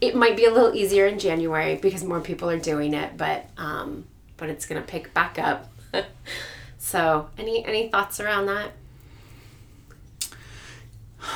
It 0.00 0.14
might 0.14 0.36
be 0.36 0.44
a 0.46 0.50
little 0.52 0.74
easier 0.74 1.06
in 1.06 1.18
January 1.18 1.76
because 1.76 2.04
more 2.04 2.20
people 2.20 2.50
are 2.50 2.58
doing 2.58 2.94
it, 2.94 3.16
but 3.16 3.46
um, 3.56 4.06
but 4.36 4.48
it's 4.48 4.66
gonna 4.66 4.82
pick 4.82 5.14
back 5.14 5.38
up. 5.38 5.70
so 6.84 7.30
any 7.38 7.64
any 7.64 7.88
thoughts 7.88 8.20
around 8.20 8.44
that? 8.46 8.72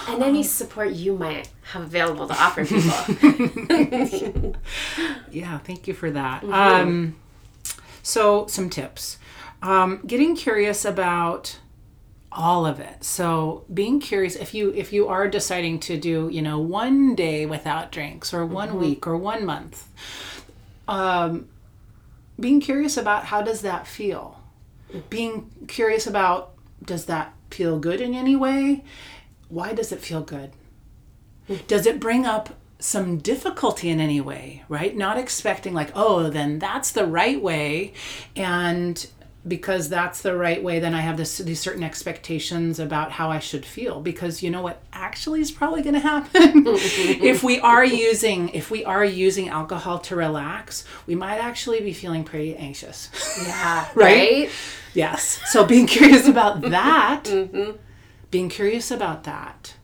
And 0.07 0.23
any 0.23 0.43
support 0.43 0.91
you 0.91 1.17
might 1.17 1.49
have 1.73 1.83
available 1.85 2.29
to 2.29 2.35
offer 2.35 2.67
people. 2.67 4.55
Yeah, 5.31 5.57
thank 5.59 5.89
you 5.89 5.95
for 5.95 6.11
that. 6.11 6.45
Um, 6.45 7.17
so, 8.03 8.47
some 8.47 8.69
tips. 8.69 9.17
Um, 9.63 10.03
getting 10.07 10.37
curious 10.37 10.85
about 10.85 11.59
all 12.31 12.67
of 12.67 12.79
it. 12.81 13.03
So, 13.03 13.65
being 13.73 14.01
curious 14.01 14.37
if 14.37 14.53
you 14.53 14.71
if 14.75 14.93
you 14.93 15.09
are 15.09 15.29
deciding 15.29 15.81
to 15.81 15.97
do, 15.99 16.29
you 16.31 16.43
know, 16.43 16.59
one 16.59 17.15
day 17.15 17.47
without 17.47 17.91
drinks 17.91 18.35
or 18.35 18.45
one 18.45 18.79
week 18.79 19.07
or 19.07 19.17
one 19.17 19.47
month, 19.47 19.89
um, 20.87 21.49
being 22.39 22.61
curious 22.61 22.99
about 22.99 23.25
how 23.27 23.41
does 23.43 23.63
that 23.63 23.87
feel? 23.87 24.38
Being 25.11 25.51
curious 25.67 26.07
about 26.07 26.55
does 26.85 27.07
that 27.07 27.35
feel 27.51 27.79
good 27.79 28.01
in 28.01 28.15
any 28.15 28.37
way? 28.37 28.85
Why 29.49 29.73
does 29.73 29.93
it 29.93 30.01
feel 30.01 30.23
good? 30.23 30.53
does 31.67 31.87
it 31.87 32.01
bring 32.01 32.27
up 32.27 32.55
some 32.79 33.19
difficulty 33.19 33.89
in 33.89 34.01
any 34.01 34.21
way 34.21 34.63
right 34.69 34.97
not 34.97 35.19
expecting 35.19 35.75
like 35.75 35.91
oh 35.95 36.31
then 36.31 36.59
that's 36.59 36.93
the 36.93 37.05
right 37.05 37.43
way 37.43 37.93
and 38.37 39.09
because 39.47 39.89
that's 39.89 40.21
the 40.23 40.37
right 40.37 40.63
way 40.63 40.79
then 40.81 40.95
i 40.95 41.01
have 41.01 41.17
this 41.17 41.39
these 41.39 41.61
certain 41.61 41.85
expectations 41.85 42.81
about 42.81 43.13
how 43.13 43.31
i 43.31 43.39
should 43.39 43.65
feel 43.65 44.01
because 44.01 44.43
you 44.43 44.51
know 44.51 44.61
what 44.61 44.83
actually 44.93 45.41
is 45.41 45.51
probably 45.51 45.81
going 45.81 45.95
to 45.95 46.01
happen 46.01 46.65
if 46.67 47.43
we 47.43 47.61
are 47.61 47.85
using 47.85 48.49
if 48.51 48.71
we 48.71 48.85
are 48.85 49.05
using 49.05 49.49
alcohol 49.49 49.99
to 49.99 50.17
relax 50.17 50.85
we 51.07 51.15
might 51.15 51.39
actually 51.39 51.81
be 51.81 51.93
feeling 51.93 52.25
pretty 52.25 52.57
anxious 52.57 53.11
yeah, 53.47 53.89
Right? 53.95 54.43
right? 54.45 54.51
Yes. 54.95 55.41
So 55.47 55.65
being 55.65 55.87
curious 55.99 56.27
about 56.27 56.61
that, 56.63 57.25
mm-hmm. 57.25 57.77
being 58.31 58.49
curious 58.49 58.91
about 58.91 59.25
that, 59.25 59.75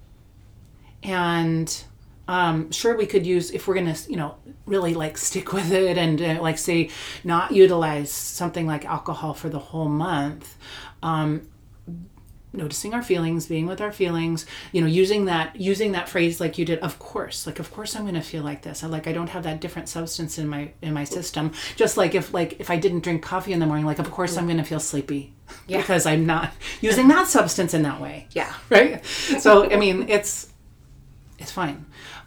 and 1.03 1.85
um, 2.27 2.71
sure 2.71 2.97
we 2.97 3.07
could 3.07 3.27
use 3.27 3.51
if 3.51 3.69
we're 3.69 3.75
gonna 3.75 3.97
you 4.09 4.17
know 4.17 4.37
really 4.67 4.95
like 4.95 5.19
stick 5.19 5.53
with 5.53 5.73
it 5.73 5.99
and 5.99 6.21
uh, 6.23 6.41
like 6.43 6.59
say 6.59 6.91
not 7.23 7.53
utilize 7.53 8.11
something 8.11 8.67
like 8.67 8.85
alcohol 8.85 9.35
for 9.35 9.49
the 9.49 9.59
whole 9.59 9.89
month 9.89 10.57
um, 11.03 11.49
noticing 12.53 12.95
our 12.95 13.03
feelings 13.03 13.47
being 13.47 13.67
with 13.67 13.81
our 13.81 13.93
feelings 13.93 14.47
you 14.73 14.81
know 14.81 14.87
using 14.87 15.25
that 15.25 15.57
using 15.57 15.93
that 15.93 16.09
phrase 16.09 16.41
like 16.41 16.57
you 16.57 16.65
did 16.65 16.79
of 16.79 16.99
course 16.99 17.47
like 17.47 17.59
of 17.59 17.71
course 17.73 17.97
i'm 17.97 18.03
going 18.03 18.15
to 18.15 18.21
feel 18.21 18.45
like 18.45 18.63
this. 18.63 18.85
I, 18.85 18.87
like 18.87 19.07
i 19.09 19.13
don't 19.13 19.29
have 19.29 19.43
that 19.43 19.61
different 19.61 19.89
substance 19.89 20.39
in 20.39 20.47
my 20.49 20.71
in 20.81 20.95
my 20.95 21.05
system. 21.05 21.53
Just 21.77 21.97
like 21.97 22.15
if 22.15 22.33
like 22.33 22.61
if 22.61 22.71
i 22.71 22.77
didn't 22.77 23.01
drink 23.01 23.23
coffee 23.23 23.53
in 23.53 23.59
the 23.59 23.67
morning 23.67 23.85
like 23.85 23.99
of 23.99 24.11
course 24.11 24.37
i'm 24.37 24.47
going 24.47 24.59
to 24.59 24.65
feel 24.65 24.81
sleepy 24.81 25.33
Yeah. 25.67 25.79
because 25.79 26.07
i'm 26.07 26.27
not 26.27 26.53
using 26.81 27.09
that 27.09 27.27
substance 27.27 27.75
in 27.75 27.83
that 27.83 28.01
way. 28.01 28.29
Yeah. 28.31 28.53
right? 28.71 29.05
So 29.05 29.69
i 29.71 29.77
mean 29.77 30.09
it's 30.09 30.53
it's 31.39 31.51
fine 31.51 31.85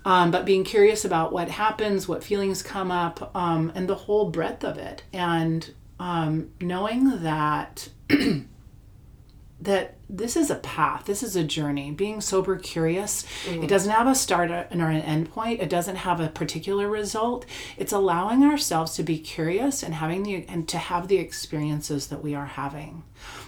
um, 0.07 0.31
but 0.31 0.45
being 0.45 0.63
curious 0.63 1.03
about 1.03 1.33
what 1.33 1.49
happens 1.49 2.07
what 2.07 2.23
feelings 2.23 2.63
come 2.63 2.91
up 2.91 3.29
um, 3.35 3.73
and 3.75 3.89
the 3.89 3.95
whole 3.95 4.31
breadth 4.31 4.63
of 4.63 4.77
it. 4.77 5.03
And 5.11 5.73
um, 5.99 6.51
knowing 6.61 7.23
that 7.23 7.89
that 9.59 9.96
this 10.09 10.37
is 10.37 10.49
a 10.49 10.55
path 10.55 11.05
this 11.05 11.21
is 11.23 11.35
a 11.35 11.43
journey. 11.43 11.91
Being 11.91 12.21
sober 12.21 12.55
curious 12.57 13.25
it 13.63 13.67
doesn't 13.67 13.91
have 13.91 14.07
a 14.07 14.15
start 14.15 14.51
or 14.51 14.65
an 14.71 15.01
end 15.01 15.31
point. 15.31 15.61
It 15.61 15.69
doesn't 15.69 15.97
have 15.97 16.19
a 16.19 16.29
particular 16.29 16.87
result. 16.87 17.45
It's 17.77 17.91
allowing 17.91 18.43
ourselves 18.43 18.95
to 18.95 19.03
be 19.03 19.19
curious 19.19 19.83
and 19.83 19.95
having 19.95 20.23
the 20.23 20.45
and 20.47 20.67
to 20.69 20.77
have 20.77 21.07
the 21.07 21.17
experiences 21.17 22.07
that 22.07 22.23
we 22.23 22.35
are 22.35 22.45
having. 22.45 23.03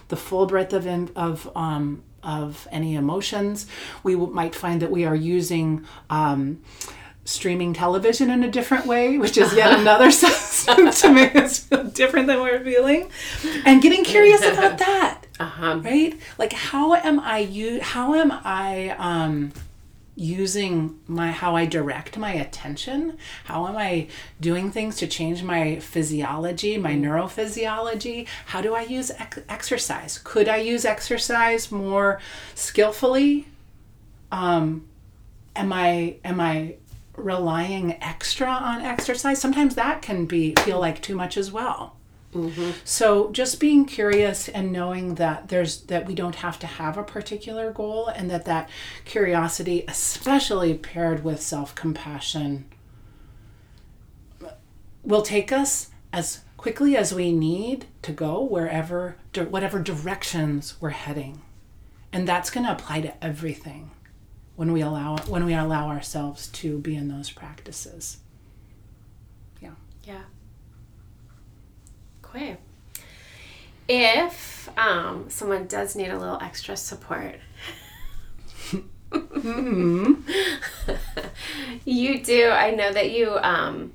The 0.08 0.16
full 0.16 0.46
breadth 0.46 0.72
of 0.72 0.86
of 1.16 1.50
um, 1.56 2.02
of 2.22 2.68
any 2.70 2.94
emotions. 2.94 3.66
We 4.02 4.14
w- 4.14 4.32
might 4.32 4.54
find 4.54 4.82
that 4.82 4.90
we 4.90 5.04
are 5.04 5.14
using 5.14 5.86
um, 6.10 6.62
streaming 7.24 7.72
television 7.72 8.30
in 8.30 8.42
a 8.42 8.50
different 8.50 8.86
way, 8.86 9.18
which 9.18 9.36
is 9.36 9.54
yet 9.54 9.72
another 9.80 10.10
substance 10.24 11.00
to 11.02 11.12
make 11.12 11.36
us 11.36 11.60
feel 11.60 11.84
different 11.84 12.26
than 12.26 12.40
we're 12.40 12.62
feeling, 12.62 13.10
and 13.64 13.80
getting 13.82 14.04
curious 14.04 14.42
about 14.44 14.78
that, 14.86 15.19
Uh-huh. 15.40 15.80
right? 15.82 16.18
Like, 16.38 16.52
how 16.52 16.94
am 16.94 17.18
I 17.18 17.38
u- 17.38 17.80
How 17.80 18.14
am 18.14 18.30
I 18.30 18.90
um, 18.98 19.52
using 20.14 20.98
my 21.06 21.30
how 21.30 21.56
I 21.56 21.64
direct 21.64 22.18
my 22.18 22.32
attention? 22.32 23.16
How 23.44 23.66
am 23.66 23.76
I 23.76 24.08
doing 24.40 24.70
things 24.70 24.96
to 24.98 25.06
change 25.06 25.42
my 25.42 25.78
physiology, 25.80 26.76
my 26.76 26.92
neurophysiology? 26.94 28.26
How 28.46 28.60
do 28.60 28.74
I 28.74 28.82
use 28.82 29.10
ex- 29.12 29.38
exercise? 29.48 30.18
Could 30.22 30.46
I 30.48 30.58
use 30.58 30.84
exercise 30.84 31.72
more 31.72 32.20
skillfully? 32.54 33.46
Um, 34.30 34.86
am 35.56 35.72
I 35.72 36.16
am 36.24 36.38
I 36.40 36.74
relying 37.16 38.02
extra 38.02 38.48
on 38.48 38.82
exercise? 38.82 39.40
Sometimes 39.40 39.74
that 39.76 40.02
can 40.02 40.26
be 40.26 40.54
feel 40.56 40.78
like 40.80 41.00
too 41.00 41.16
much 41.16 41.36
as 41.38 41.50
well. 41.50 41.96
Mm-hmm. 42.34 42.70
So 42.84 43.32
just 43.32 43.58
being 43.58 43.84
curious 43.84 44.48
and 44.48 44.70
knowing 44.70 45.16
that 45.16 45.48
there's 45.48 45.82
that 45.82 46.06
we 46.06 46.14
don't 46.14 46.36
have 46.36 46.58
to 46.60 46.66
have 46.66 46.96
a 46.96 47.02
particular 47.02 47.72
goal 47.72 48.06
and 48.06 48.30
that 48.30 48.44
that 48.44 48.70
curiosity 49.04 49.84
especially 49.88 50.74
paired 50.74 51.24
with 51.24 51.42
self-compassion 51.42 52.66
will 55.02 55.22
take 55.22 55.50
us 55.50 55.90
as 56.12 56.42
quickly 56.56 56.96
as 56.96 57.12
we 57.12 57.32
need 57.32 57.86
to 58.02 58.12
go 58.12 58.42
wherever 58.42 59.16
whatever 59.48 59.80
directions 59.80 60.80
we're 60.80 60.90
heading. 60.90 61.42
And 62.12 62.28
that's 62.28 62.50
going 62.50 62.66
to 62.66 62.72
apply 62.72 63.00
to 63.02 63.24
everything 63.24 63.90
when 64.56 64.72
we 64.72 64.82
allow 64.82 65.16
when 65.26 65.44
we 65.44 65.54
allow 65.54 65.88
ourselves 65.88 66.48
to 66.48 66.78
be 66.78 66.94
in 66.94 67.08
those 67.08 67.30
practices. 67.30 68.18
Yeah. 69.60 69.70
Yeah. 70.04 70.22
Okay. 72.30 72.56
If 73.88 74.68
um, 74.78 75.28
someone 75.28 75.66
does 75.66 75.96
need 75.96 76.10
a 76.10 76.18
little 76.18 76.38
extra 76.40 76.76
support, 76.76 77.40
you 81.84 82.22
do. 82.22 82.50
I 82.50 82.70
know 82.70 82.92
that 82.92 83.10
you. 83.10 83.36
Um, 83.38 83.92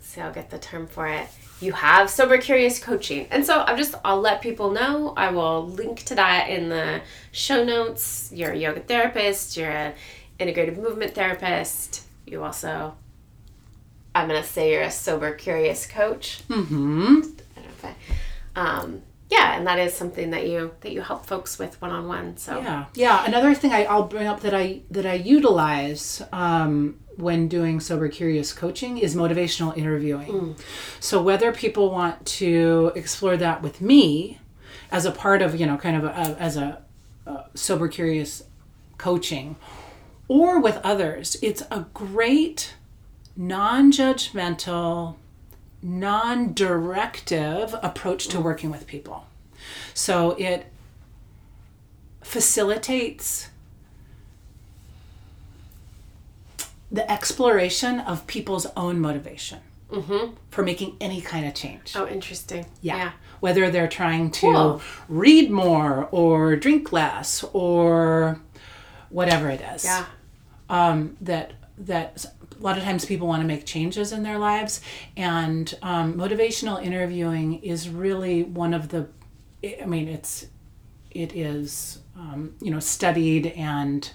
see, 0.00 0.20
I'll 0.20 0.32
get 0.32 0.50
the 0.50 0.58
term 0.58 0.88
for 0.88 1.06
it. 1.06 1.28
You 1.60 1.70
have 1.72 2.10
sober 2.10 2.36
curious 2.38 2.82
coaching, 2.82 3.28
and 3.30 3.46
so 3.46 3.60
I'm 3.60 3.76
just. 3.76 3.94
I'll 4.04 4.20
let 4.20 4.42
people 4.42 4.72
know. 4.72 5.14
I 5.16 5.30
will 5.30 5.68
link 5.68 6.02
to 6.06 6.16
that 6.16 6.50
in 6.50 6.68
the 6.68 7.02
show 7.30 7.62
notes. 7.62 8.32
You're 8.34 8.50
a 8.52 8.56
yoga 8.56 8.80
therapist. 8.80 9.56
You're 9.56 9.70
an 9.70 9.94
integrative 10.40 10.78
movement 10.78 11.14
therapist. 11.14 12.02
You 12.26 12.42
also 12.42 12.96
I'm 14.14 14.26
gonna 14.28 14.42
say 14.44 14.72
you're 14.72 14.82
a 14.82 14.90
sober 14.90 15.32
curious 15.32 15.86
coach. 15.86 16.42
Mhm. 16.48 16.58
I 16.66 17.60
don't 17.60 17.64
know 17.64 17.70
if 17.70 17.84
I, 17.84 17.94
um, 18.60 19.02
yeah, 19.30 19.56
and 19.56 19.66
that 19.66 19.78
is 19.78 19.94
something 19.94 20.30
that 20.30 20.48
you 20.48 20.72
that 20.80 20.90
you 20.92 21.00
help 21.02 21.24
folks 21.26 21.58
with 21.58 21.80
one 21.80 21.92
on 21.92 22.08
one. 22.08 22.36
So 22.36 22.58
Yeah, 22.60 22.86
yeah. 22.94 23.24
Another 23.24 23.54
thing 23.54 23.72
I, 23.72 23.84
I'll 23.84 24.06
bring 24.08 24.26
up 24.26 24.40
that 24.40 24.54
I 24.54 24.80
that 24.90 25.06
I 25.06 25.14
utilize 25.14 26.22
um, 26.32 26.98
when 27.16 27.46
doing 27.46 27.78
sober 27.80 28.08
curious 28.08 28.52
coaching 28.52 28.98
is 28.98 29.14
motivational 29.14 29.76
interviewing. 29.76 30.56
So 30.98 31.22
whether 31.22 31.52
people 31.52 31.90
want 31.90 32.26
to 32.40 32.90
explore 32.96 33.36
that 33.36 33.62
with 33.62 33.80
me 33.80 34.38
as 34.90 35.04
a 35.06 35.12
part 35.12 35.42
of 35.42 35.58
you 35.60 35.66
know 35.66 35.76
kind 35.76 35.96
of 35.96 36.04
a, 36.04 36.12
as 36.40 36.56
a, 36.56 36.82
a 37.26 37.44
sober 37.54 37.86
curious 37.86 38.42
coaching, 38.98 39.54
or 40.26 40.60
with 40.60 40.78
others, 40.82 41.36
it's 41.40 41.62
a 41.70 41.86
great 41.94 42.74
non-judgmental 43.36 45.16
non-directive 45.82 47.74
approach 47.82 48.28
to 48.28 48.38
working 48.40 48.70
with 48.70 48.86
people 48.86 49.26
so 49.94 50.32
it 50.32 50.66
facilitates 52.22 53.48
the 56.92 57.08
exploration 57.10 58.00
of 58.00 58.26
people's 58.26 58.66
own 58.76 58.98
motivation 59.00 59.60
for 60.50 60.62
making 60.62 60.96
any 61.00 61.20
kind 61.20 61.44
of 61.46 61.52
change. 61.54 61.96
oh, 61.96 62.06
interesting. 62.06 62.64
Yeah. 62.80 63.10
Whether 63.40 63.72
they're 63.72 63.88
trying 63.88 64.30
to 64.32 64.40
Cool. 64.40 64.82
read 65.08 65.50
more 65.50 66.08
or 66.12 66.54
drink 66.54 66.92
less 66.92 67.42
or 67.52 68.40
whatever 69.08 69.50
it 69.50 69.60
is. 69.60 69.84
Yeah. 69.84 70.04
Um, 70.68 71.16
that 71.22 71.54
that 71.76 72.24
a 72.60 72.62
lot 72.62 72.76
of 72.76 72.84
times 72.84 73.04
people 73.04 73.26
want 73.26 73.40
to 73.40 73.46
make 73.46 73.64
changes 73.64 74.12
in 74.12 74.22
their 74.22 74.38
lives 74.38 74.80
and 75.16 75.74
um, 75.82 76.14
motivational 76.14 76.82
interviewing 76.82 77.62
is 77.62 77.88
really 77.88 78.42
one 78.42 78.74
of 78.74 78.88
the 78.90 79.08
i 79.82 79.86
mean 79.86 80.08
it's 80.08 80.46
it 81.10 81.34
is 81.34 81.98
um, 82.16 82.54
you 82.60 82.70
know 82.70 82.80
studied 82.80 83.46
and 83.48 84.12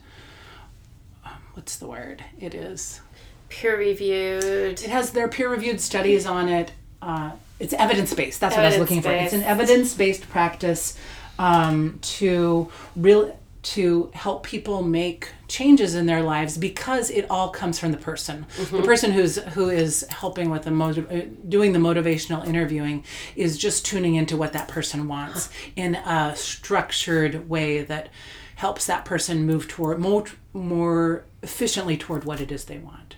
um, 1.25 1.31
what's 1.53 1.77
the 1.77 1.87
word 1.87 2.23
it 2.39 2.53
is 2.53 3.01
Peer 3.49 3.77
reviewed. 3.77 4.43
it 4.43 4.81
has 4.81 5.11
their 5.11 5.27
peer 5.27 5.49
reviewed 5.49 5.79
studies 5.79 6.25
on 6.25 6.49
it. 6.49 6.71
Uh, 7.01 7.31
it's 7.59 7.73
evidence 7.73 8.13
based. 8.13 8.41
That's 8.41 8.55
what 8.55 8.65
I 8.65 8.69
was 8.69 8.77
looking 8.77 9.01
for. 9.01 9.11
It's 9.11 9.33
an 9.33 9.43
evidence 9.43 9.93
based 9.93 10.27
practice 10.29 10.97
um, 11.39 11.99
to 12.01 12.69
real 12.95 13.37
to 13.65 14.11
help 14.13 14.43
people 14.43 14.83
make 14.83 15.29
changes 15.47 15.95
in 15.95 16.05
their 16.05 16.21
lives 16.21 16.55
because 16.55 17.09
it 17.09 17.25
all 17.31 17.49
comes 17.49 17.79
from 17.79 17.91
the 17.91 17.97
person. 17.97 18.45
The 18.71 18.83
person 18.83 19.11
who's 19.11 19.37
who 19.37 19.69
is 19.69 20.05
helping 20.09 20.51
with 20.51 20.63
the 20.63 20.71
motiv- 20.71 21.11
uh, 21.11 21.21
doing 21.49 21.73
the 21.73 21.79
motivational 21.79 22.45
interviewing 22.45 23.03
is 23.35 23.57
just 23.57 23.83
tuning 23.83 24.13
into 24.15 24.37
what 24.37 24.53
that 24.53 24.67
person 24.67 25.07
wants 25.07 25.49
in 25.75 25.95
a 25.95 26.35
structured 26.35 27.49
way 27.49 27.81
that 27.81 28.09
helps 28.55 28.85
that 28.85 29.03
person 29.03 29.45
move 29.47 29.67
toward 29.67 29.99
more 29.99 30.25
more 30.53 31.25
efficiently 31.41 31.97
toward 31.97 32.23
what 32.23 32.39
it 32.39 32.51
is 32.51 32.65
they 32.65 32.77
want. 32.77 33.15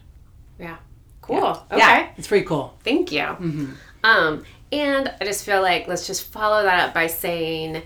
Yeah. 0.57 0.77
Cool. 1.21 1.43
Okay. 1.71 1.77
Yeah, 1.77 2.09
it's 2.17 2.27
pretty 2.27 2.45
cool. 2.45 2.77
Thank 2.85 3.11
you. 3.11 3.25
Um, 4.03 4.45
and 4.71 5.13
I 5.19 5.25
just 5.25 5.45
feel 5.45 5.61
like 5.61 5.87
let's 5.89 6.07
just 6.07 6.31
follow 6.31 6.63
that 6.63 6.87
up 6.87 6.93
by 6.93 7.07
saying 7.07 7.83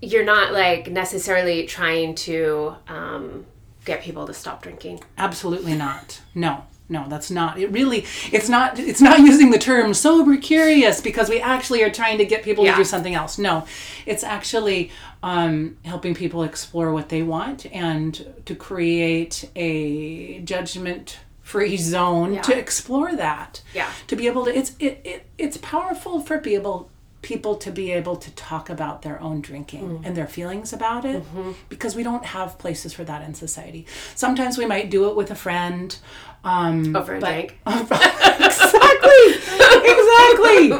you're 0.00 0.24
not 0.24 0.52
like 0.52 0.90
necessarily 0.90 1.66
trying 1.66 2.14
to 2.14 2.74
um, 2.88 3.46
get 3.84 4.02
people 4.02 4.26
to 4.26 4.34
stop 4.34 4.62
drinking. 4.62 5.00
Absolutely 5.16 5.74
not. 5.74 6.20
No, 6.34 6.64
no, 6.88 7.06
that's 7.08 7.30
not. 7.30 7.58
It 7.58 7.70
really, 7.72 8.04
it's 8.32 8.48
not. 8.48 8.78
It's 8.78 9.00
not 9.00 9.18
using 9.30 9.50
the 9.50 9.58
term 9.58 9.94
sober 9.94 10.36
curious 10.36 11.00
because 11.00 11.28
we 11.28 11.40
actually 11.40 11.82
are 11.82 11.90
trying 11.90 12.18
to 12.18 12.24
get 12.26 12.42
people 12.44 12.64
Yeah. 12.64 12.72
to 12.72 12.78
do 12.78 12.84
something 12.84 13.14
else. 13.14 13.38
No, 13.38 13.66
it's 14.04 14.22
actually 14.22 14.90
um, 15.22 15.78
helping 15.84 16.14
people 16.14 16.42
explore 16.42 16.92
what 16.92 17.08
they 17.08 17.22
want 17.22 17.66
and 17.74 18.42
to 18.44 18.54
create 18.54 19.50
a 19.56 20.40
judgment 20.40 21.18
free 21.42 21.76
zone 21.76 22.42
to 22.42 22.58
explore 22.58 23.14
that 23.14 23.62
Yeah. 23.72 23.88
to 24.08 24.16
be 24.16 24.26
able 24.26 24.46
to 24.46 24.56
it's 24.58 24.72
it, 24.80 25.00
it 25.04 25.26
it's 25.38 25.56
powerful 25.58 26.20
for 26.20 26.38
be 26.38 26.56
able 26.56 26.90
people 27.26 27.56
to 27.56 27.72
be 27.72 27.90
able 27.90 28.14
to 28.14 28.30
talk 28.36 28.70
about 28.70 29.02
their 29.02 29.20
own 29.20 29.40
drinking 29.40 30.00
and 30.04 30.16
their 30.16 30.28
feelings 30.28 30.72
about 30.72 31.04
it 31.04 31.24
because 31.68 31.96
we 31.96 32.04
don't 32.04 32.24
have 32.24 32.56
places 32.56 32.92
for 32.92 33.02
that 33.02 33.20
in 33.26 33.34
society. 33.34 33.84
Sometimes 34.14 34.56
we 34.56 34.64
might 34.64 34.90
do 34.90 35.08
it 35.08 35.16
with 35.16 35.32
a 35.32 35.34
friend. 35.34 35.98
Um, 36.44 36.94
Over 36.94 37.16
a 37.16 37.20
but- 37.20 37.32
drink. 37.32 37.58
exactly. 37.66 39.22
exactly. 39.94 40.70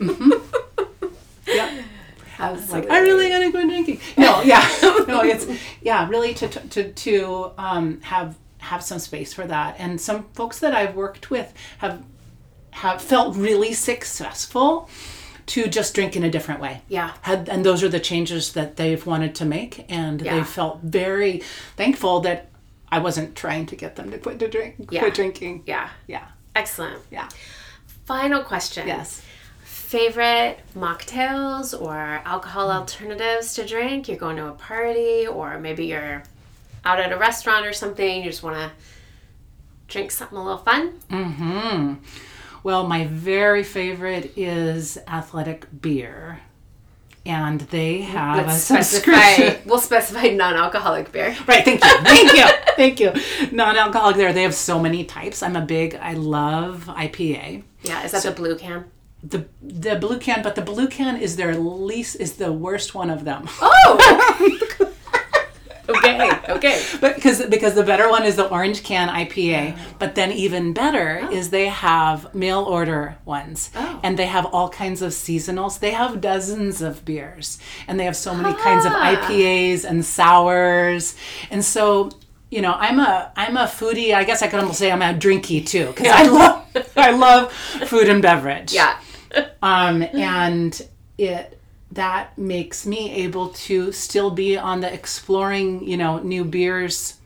Mhm. 0.00 0.42
Yep. 1.46 1.84
Absolutely. 2.38 2.88
Like 2.88 2.90
I 2.90 3.00
really 3.00 3.28
gotta 3.28 3.50
go 3.50 3.62
drinking. 3.68 4.00
No, 4.16 4.40
yeah, 4.42 4.66
no, 5.08 5.20
it's 5.22 5.46
yeah, 5.82 6.08
really 6.08 6.32
to 6.34 6.48
to 6.48 6.92
to 6.92 7.50
um, 7.58 8.00
have 8.00 8.34
have 8.58 8.82
some 8.82 8.98
space 8.98 9.34
for 9.34 9.46
that. 9.46 9.76
And 9.78 10.00
some 10.00 10.24
folks 10.32 10.58
that 10.60 10.74
I've 10.74 10.94
worked 10.94 11.30
with 11.30 11.52
have 11.78 12.02
have 12.70 13.00
felt 13.02 13.36
really 13.36 13.72
successful 13.74 14.88
to 15.46 15.68
just 15.68 15.94
drink 15.94 16.16
in 16.16 16.24
a 16.24 16.30
different 16.30 16.60
way. 16.60 16.80
Yeah. 16.88 17.12
Had, 17.22 17.48
and 17.48 17.64
those 17.64 17.82
are 17.84 17.88
the 17.88 18.00
changes 18.00 18.52
that 18.54 18.76
they've 18.76 19.04
wanted 19.06 19.34
to 19.36 19.44
make, 19.44 19.84
and 19.88 20.20
Yeah. 20.20 20.36
they 20.36 20.42
felt 20.44 20.80
very 20.82 21.42
thankful 21.76 22.20
that 22.20 22.48
I 22.90 22.98
wasn't 22.98 23.36
trying 23.36 23.66
to 23.66 23.76
get 23.76 23.96
them 23.96 24.10
to 24.10 24.18
quit 24.18 24.38
to 24.40 24.48
drink, 24.48 24.88
Yeah. 24.90 25.00
quit 25.00 25.14
drinking. 25.14 25.62
Yeah. 25.66 25.88
Yeah, 26.06 26.24
Excellent. 26.54 27.00
yeah. 27.10 27.28
Final 28.06 28.42
question. 28.42 28.86
Yes. 28.88 29.22
Favorite 29.64 30.58
mocktails 30.76 31.80
or 31.80 31.96
alcohol 32.24 32.70
alternatives 32.72 33.54
to 33.54 33.64
drink? 33.66 34.08
You're 34.08 34.16
going 34.18 34.36
to 34.36 34.48
a 34.48 34.52
party, 34.52 35.26
or 35.28 35.58
maybe 35.60 35.86
you're 35.86 36.22
out 36.84 36.98
at 37.00 37.12
a 37.12 37.16
restaurant 37.16 37.64
or 37.66 37.72
something. 37.72 38.22
You 38.24 38.30
just 38.30 38.42
want 38.42 38.56
to 38.56 38.70
drink 39.88 40.10
something 40.10 40.36
a 40.38 40.42
little 40.42 40.58
fun. 40.58 40.92
Mm-hmm. 41.10 41.94
Well, 42.66 42.84
my 42.84 43.04
very 43.06 43.62
favorite 43.62 44.32
is 44.36 44.98
Athletic 45.06 45.68
Beer. 45.80 46.40
And 47.24 47.60
they 47.60 48.00
have 48.00 48.44
Let's 48.44 48.68
a 48.68 48.82
subscription. 48.82 49.14
specify. 49.14 49.60
We'll 49.66 49.78
specify 49.78 50.30
non-alcoholic 50.30 51.12
beer. 51.12 51.36
Right, 51.46 51.64
thank 51.64 51.84
you. 51.84 51.98
Thank 52.02 52.32
you. 52.36 52.44
Thank 52.74 52.98
you. 52.98 53.12
Non-alcoholic 53.52 54.16
beer. 54.16 54.32
They 54.32 54.42
have 54.42 54.52
so 54.52 54.80
many 54.80 55.04
types. 55.04 55.44
I'm 55.44 55.54
a 55.54 55.60
big 55.60 55.94
I 55.94 56.14
love 56.14 56.86
IPA. 56.88 57.62
Yeah, 57.84 58.02
is 58.02 58.10
that 58.10 58.24
the 58.24 58.32
blue 58.32 58.56
can? 58.56 58.86
The 59.22 59.46
the 59.62 59.94
blue 59.94 60.18
can, 60.18 60.42
but 60.42 60.56
the 60.56 60.62
blue 60.62 60.88
can 60.88 61.20
is 61.20 61.36
their 61.36 61.54
least 61.54 62.16
is 62.16 62.34
the 62.34 62.52
worst 62.52 62.96
one 62.96 63.10
of 63.10 63.24
them. 63.24 63.44
Oh. 63.62 64.58
okay. 66.20 66.52
Okay. 66.52 66.82
But 67.00 67.14
because 67.16 67.44
because 67.46 67.74
the 67.74 67.82
better 67.82 68.08
one 68.10 68.24
is 68.24 68.36
the 68.36 68.48
orange 68.48 68.82
can 68.82 69.08
IPA, 69.08 69.76
but 69.98 70.14
then 70.14 70.32
even 70.32 70.72
better 70.72 71.28
is 71.30 71.50
they 71.50 71.66
have 71.68 72.34
mail 72.34 72.62
order 72.64 73.16
ones, 73.24 73.70
Oh. 73.76 74.00
and 74.02 74.18
they 74.18 74.26
have 74.26 74.46
all 74.46 74.68
kinds 74.68 75.02
of 75.02 75.12
seasonals. 75.12 75.78
They 75.80 75.92
have 75.92 76.20
dozens 76.20 76.82
of 76.82 77.04
beers, 77.04 77.58
and 77.86 77.98
they 78.00 78.04
have 78.04 78.16
so 78.16 78.34
many 78.34 78.54
kinds 78.56 78.84
of 78.86 78.92
Ah. 78.94 79.14
IPAs 79.14 79.84
and 79.84 80.04
sours, 80.04 81.14
and 81.50 81.64
so. 81.64 82.10
You 82.48 82.62
know, 82.62 82.74
I'm 82.78 83.00
a 83.00 83.32
I'm 83.36 83.56
a 83.56 83.64
foodie. 83.66 84.14
I 84.14 84.22
guess 84.22 84.40
I 84.40 84.46
could 84.46 84.60
almost 84.60 84.78
say 84.78 84.92
I'm 84.92 85.02
a 85.02 85.12
drinky 85.12 85.66
too, 85.66 85.86
because 85.88 86.06
I 86.06 86.22
love 86.28 86.64
I 86.96 87.10
love 87.10 87.52
food 87.52 88.08
and 88.08 88.22
beverage 88.22 88.72
Yeah. 88.72 88.96
um, 89.62 90.02
and 90.14 90.80
it 91.18 91.55
that 91.96 92.36
makes 92.38 92.86
me 92.86 93.10
able 93.24 93.48
to 93.50 93.92
still 93.92 94.30
be 94.30 94.56
on 94.56 94.80
the 94.80 94.92
exploring 94.92 95.86
you 95.86 95.96
know 95.96 96.18
new 96.20 96.44
beers 96.44 97.18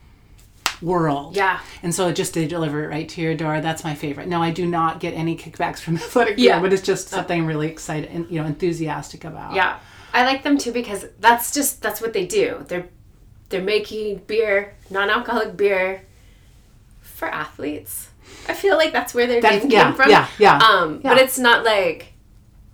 world 0.82 1.36
Yeah. 1.36 1.60
and 1.82 1.94
so 1.94 2.08
it 2.08 2.14
just 2.16 2.32
to 2.34 2.48
deliver 2.48 2.84
it 2.84 2.88
right 2.88 3.06
to 3.10 3.20
your 3.20 3.34
door 3.34 3.60
that's 3.60 3.84
my 3.84 3.94
favorite 3.94 4.28
now 4.28 4.42
i 4.42 4.50
do 4.50 4.66
not 4.66 4.98
get 4.98 5.12
any 5.12 5.36
kickbacks 5.36 5.78
from 5.78 5.96
athletic 6.04 6.36
Yeah. 6.38 6.58
but 6.60 6.72
it's 6.72 6.82
just 6.82 7.08
something 7.08 7.42
I'm 7.42 7.46
really 7.46 7.68
excited 7.68 8.08
and 8.10 8.26
you 8.30 8.40
know 8.40 8.46
enthusiastic 8.46 9.24
about 9.24 9.54
Yeah. 9.54 9.78
I 10.12 10.24
like 10.24 10.42
them 10.42 10.58
too 10.58 10.72
because 10.72 11.06
that's 11.20 11.54
just 11.54 11.82
that's 11.82 12.00
what 12.00 12.12
they 12.12 12.26
do. 12.26 12.64
They're 12.66 12.88
they're 13.48 13.62
making 13.62 14.22
beer, 14.26 14.74
non-alcoholic 14.90 15.56
beer 15.56 16.02
for 17.00 17.28
athletes. 17.28 18.08
I 18.48 18.54
feel 18.54 18.76
like 18.76 18.90
that's 18.92 19.14
where 19.14 19.28
their 19.28 19.40
name 19.40 19.70
yeah, 19.70 19.84
came 19.84 19.94
from. 19.94 20.10
yeah, 20.10 20.26
yeah, 20.40 20.56
Um, 20.58 20.98
but 21.00 21.16
it's 21.18 21.38
not 21.38 21.64
like 21.64 22.12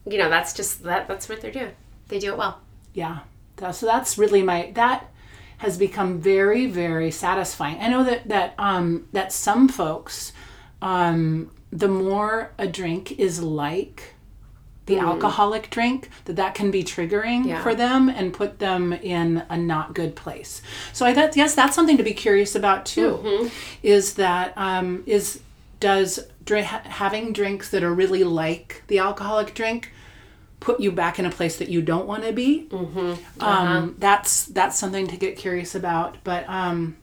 you 0.06 0.16
know, 0.16 0.30
that's 0.30 0.54
just 0.54 0.82
that 0.84 1.08
that's 1.08 1.28
what 1.28 1.42
they're 1.42 1.50
doing. 1.50 1.72
They 2.08 2.18
do 2.18 2.32
it 2.32 2.38
well. 2.38 2.60
yeah 2.94 3.20
so 3.72 3.86
that's 3.86 4.18
really 4.18 4.42
my 4.42 4.70
that 4.74 5.10
has 5.58 5.78
become 5.78 6.20
very 6.20 6.66
very 6.66 7.10
satisfying 7.10 7.78
i 7.80 7.88
know 7.88 8.04
that 8.04 8.28
that 8.28 8.54
um 8.58 9.06
that 9.12 9.32
some 9.32 9.66
folks 9.66 10.32
um 10.82 11.50
the 11.72 11.88
more 11.88 12.52
a 12.58 12.66
drink 12.66 13.12
is 13.18 13.42
like 13.42 14.14
the 14.86 14.98
alcoholic 14.98 15.68
drink 15.70 16.10
that 16.26 16.36
that 16.36 16.54
can 16.54 16.70
be 16.70 16.84
triggering 16.84 17.42
Mm. 17.44 17.48
Yeah. 17.48 17.62
for 17.62 17.74
them 17.74 18.08
and 18.08 18.32
put 18.32 18.58
them 18.60 18.92
in 18.92 19.42
a 19.48 19.56
not 19.56 19.94
good 19.94 20.14
place 20.14 20.62
so 20.92 21.04
i 21.06 21.12
that 21.14 21.34
yes 21.36 21.54
that's 21.54 21.74
something 21.74 21.96
to 21.96 22.02
be 22.04 22.14
curious 22.14 22.54
about 22.54 22.84
too 22.86 23.12
Mm-hmm. 23.24 23.48
is 23.82 24.14
that 24.14 24.52
um 24.56 25.02
is 25.06 25.40
does 25.80 26.20
ha- 26.48 26.82
having 26.84 27.32
drinks 27.32 27.70
that 27.70 27.82
are 27.82 27.92
really 27.92 28.22
like 28.24 28.82
the 28.86 28.98
alcoholic 28.98 29.54
drink 29.54 29.92
put 30.60 30.80
you 30.80 30.90
back 30.90 31.18
in 31.18 31.26
a 31.26 31.30
place 31.30 31.58
that 31.58 31.68
you 31.68 31.82
don't 31.82 32.06
want 32.06 32.24
to 32.24 32.32
be. 32.32 32.66
Uh-huh. 32.72 33.16
um, 33.40 33.94
that's 33.98 34.46
that's 34.46 34.78
something 34.78 35.06
to 35.08 35.16
get 35.16 35.36
curious 35.36 35.74
about 35.74 36.16
but 36.24 36.48
um, 36.48 36.96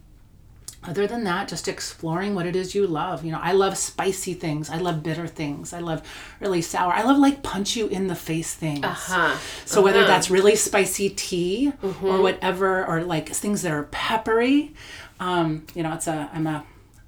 other 0.83 1.07
than 1.07 1.23
that 1.23 1.47
just 1.47 1.67
exploring 1.69 2.35
what 2.35 2.45
it 2.45 2.55
is 2.57 2.75
you 2.75 2.85
love 2.85 3.23
you 3.23 3.31
know 3.31 3.39
i 3.41 3.53
love 3.53 3.77
spicy 3.77 4.33
things 4.33 4.69
i 4.69 4.77
love 4.77 5.01
bitter 5.01 5.27
things 5.27 5.71
i 5.71 5.79
love 5.79 6.01
really 6.41 6.61
sour 6.61 6.91
i 6.91 7.03
love 7.03 7.17
like 7.17 7.41
punch 7.41 7.77
you 7.77 7.87
in 7.87 8.07
the 8.07 8.15
face 8.15 8.53
things. 8.53 8.83
Huh. 8.85 9.37
so 9.65 9.81
whether 9.81 10.03
that's 10.05 10.29
really 10.29 10.55
spicy 10.57 11.09
tea 11.09 11.71
or 12.03 12.21
whatever 12.21 12.85
or 12.85 13.01
like 13.03 13.29
things 13.29 13.61
that 13.61 13.71
are 13.71 13.83
peppery 13.83 14.73
um, 15.21 15.65
you 15.73 15.83
know 15.83 15.93
it's 15.93 16.07
a 16.07 16.29
i'm 16.33 16.47
a 16.47 16.65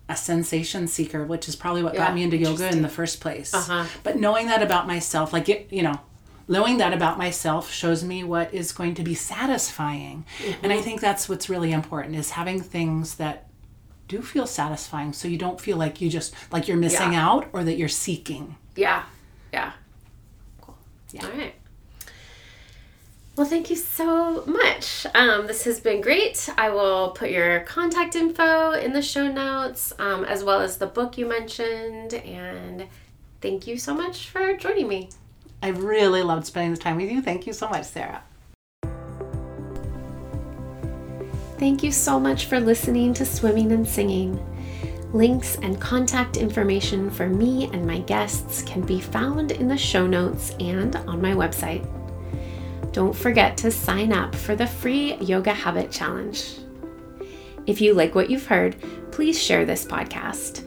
a 0.07 0.15
sensation 0.15 0.87
seeker 0.87 1.25
which 1.25 1.49
is 1.49 1.55
probably 1.55 1.81
what 1.83 1.95
Yeah, 1.95 2.05
got 2.05 2.13
me 2.15 2.21
into 2.23 2.37
yoga 2.37 2.69
in 2.69 2.81
the 2.83 2.87
first 2.89 3.19
place. 3.19 3.53
Uh-huh. 3.53 3.85
but 4.03 4.17
knowing 4.17 4.45
that 4.47 4.61
about 4.61 4.85
myself 4.87 5.33
like 5.33 5.49
it 5.49 5.67
you 5.71 5.81
know 5.83 5.99
knowing 6.47 6.77
that 6.77 6.93
about 6.93 7.17
myself 7.17 7.71
shows 7.71 8.03
me 8.03 8.23
what 8.23 8.53
is 8.53 8.71
going 8.71 8.93
to 8.95 9.03
be 9.03 9.15
satisfying 9.15 10.25
and 10.61 10.71
i 10.71 10.79
think 10.81 11.01
that's 11.01 11.27
what's 11.29 11.49
really 11.49 11.71
important 11.71 12.15
is 12.15 12.31
having 12.31 12.61
things 12.61 13.15
that 13.15 13.47
do 14.07 14.21
feel 14.21 14.45
satisfying 14.45 15.11
so 15.13 15.27
you 15.27 15.37
don't 15.37 15.59
feel 15.59 15.77
like 15.77 15.99
you 16.01 16.09
just 16.09 16.33
like 16.51 16.67
you're 16.67 16.77
missing 16.77 17.13
Yeah. 17.13 17.27
out 17.29 17.47
or 17.53 17.63
that 17.63 17.77
you're 17.77 17.87
seeking 17.89 18.55
Yeah. 18.75 19.03
Yeah. 19.53 19.71
Cool. 20.61 20.77
Yeah. 21.11 21.25
All 21.25 21.31
right. 21.31 21.55
Well, 23.37 23.47
thank 23.47 23.69
you 23.69 23.75
so 23.75 24.45
much. 24.45 25.05
Um, 25.13 25.47
this 25.47 25.65
has 25.65 25.79
been 25.81 25.99
great. 26.01 26.47
I 26.57 26.69
will 26.69 27.11
put 27.11 27.31
your 27.31 27.61
contact 27.61 28.15
info 28.15 28.71
in 28.71 28.93
the 28.93 29.01
show 29.01 29.29
notes, 29.29 29.91
um, 29.99 30.23
as 30.23 30.41
well 30.43 30.61
as 30.61 30.77
the 30.77 30.87
book 30.87 31.17
you 31.17 31.25
mentioned. 31.25 32.13
And 32.13 32.87
thank 33.41 33.67
you 33.67 33.77
so 33.77 33.93
much 33.93 34.29
for 34.29 34.55
joining 34.55 34.87
me. 34.87 35.09
I 35.61 35.69
really 35.69 36.21
loved 36.21 36.45
spending 36.45 36.71
this 36.71 36.79
time 36.79 36.97
with 36.97 37.11
you 37.11 37.21
thank 37.21 37.47
you 37.47 37.53
so 37.53 37.67
much 37.69 37.85
sarah 37.85 38.21
Thank 41.57 41.83
you 41.83 41.91
so 41.93 42.19
much 42.19 42.47
for 42.47 42.59
listening 42.59 43.13
to 43.13 43.25
Swimming 43.25 43.71
and 43.71 43.87
Singing. 43.87 44.45
Links 45.13 45.57
and 45.61 45.79
contact 45.79 46.35
information 46.35 47.09
for 47.09 47.29
me 47.29 47.69
and 47.71 47.87
my 47.87 47.99
guests 47.99 48.61
can 48.63 48.81
be 48.81 48.99
found 48.99 49.53
in 49.53 49.69
the 49.69 49.77
show 49.77 50.05
notes 50.05 50.53
and 50.59 50.97
on 50.97 51.21
my 51.21 51.31
website. 51.31 51.87
Don't 52.91 53.15
forget 53.15 53.55
to 53.57 53.71
sign 53.71 54.11
up 54.11 54.35
for 54.35 54.57
the 54.57 54.67
free 54.67 55.15
Yoga 55.15 55.53
Habit 55.53 55.91
Challenge. 55.91 56.45
If 57.65 57.79
you 57.79 57.93
like 57.93 58.15
what 58.15 58.29
you've 58.29 58.47
heard, 58.47 58.75
please 59.11 59.41
share 59.41 59.65
this 59.65 59.85
podcast. 59.85 60.64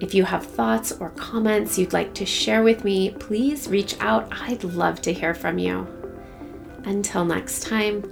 If 0.00 0.14
you 0.14 0.24
have 0.24 0.46
thoughts 0.46 0.92
or 0.92 1.10
comments 1.10 1.76
you'd 1.76 1.92
like 1.92 2.14
to 2.14 2.24
share 2.24 2.62
with 2.62 2.84
me, 2.84 3.10
please 3.10 3.66
reach 3.66 3.96
out. 4.00 4.28
I'd 4.30 4.62
love 4.62 5.02
to 5.02 5.12
hear 5.12 5.34
from 5.34 5.58
you. 5.58 5.86
Until 6.84 7.24
next 7.24 7.64
time, 7.64 8.04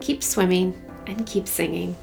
keep 0.00 0.22
swimming 0.22 0.80
and 1.06 1.26
keep 1.26 1.46
singing. 1.46 1.94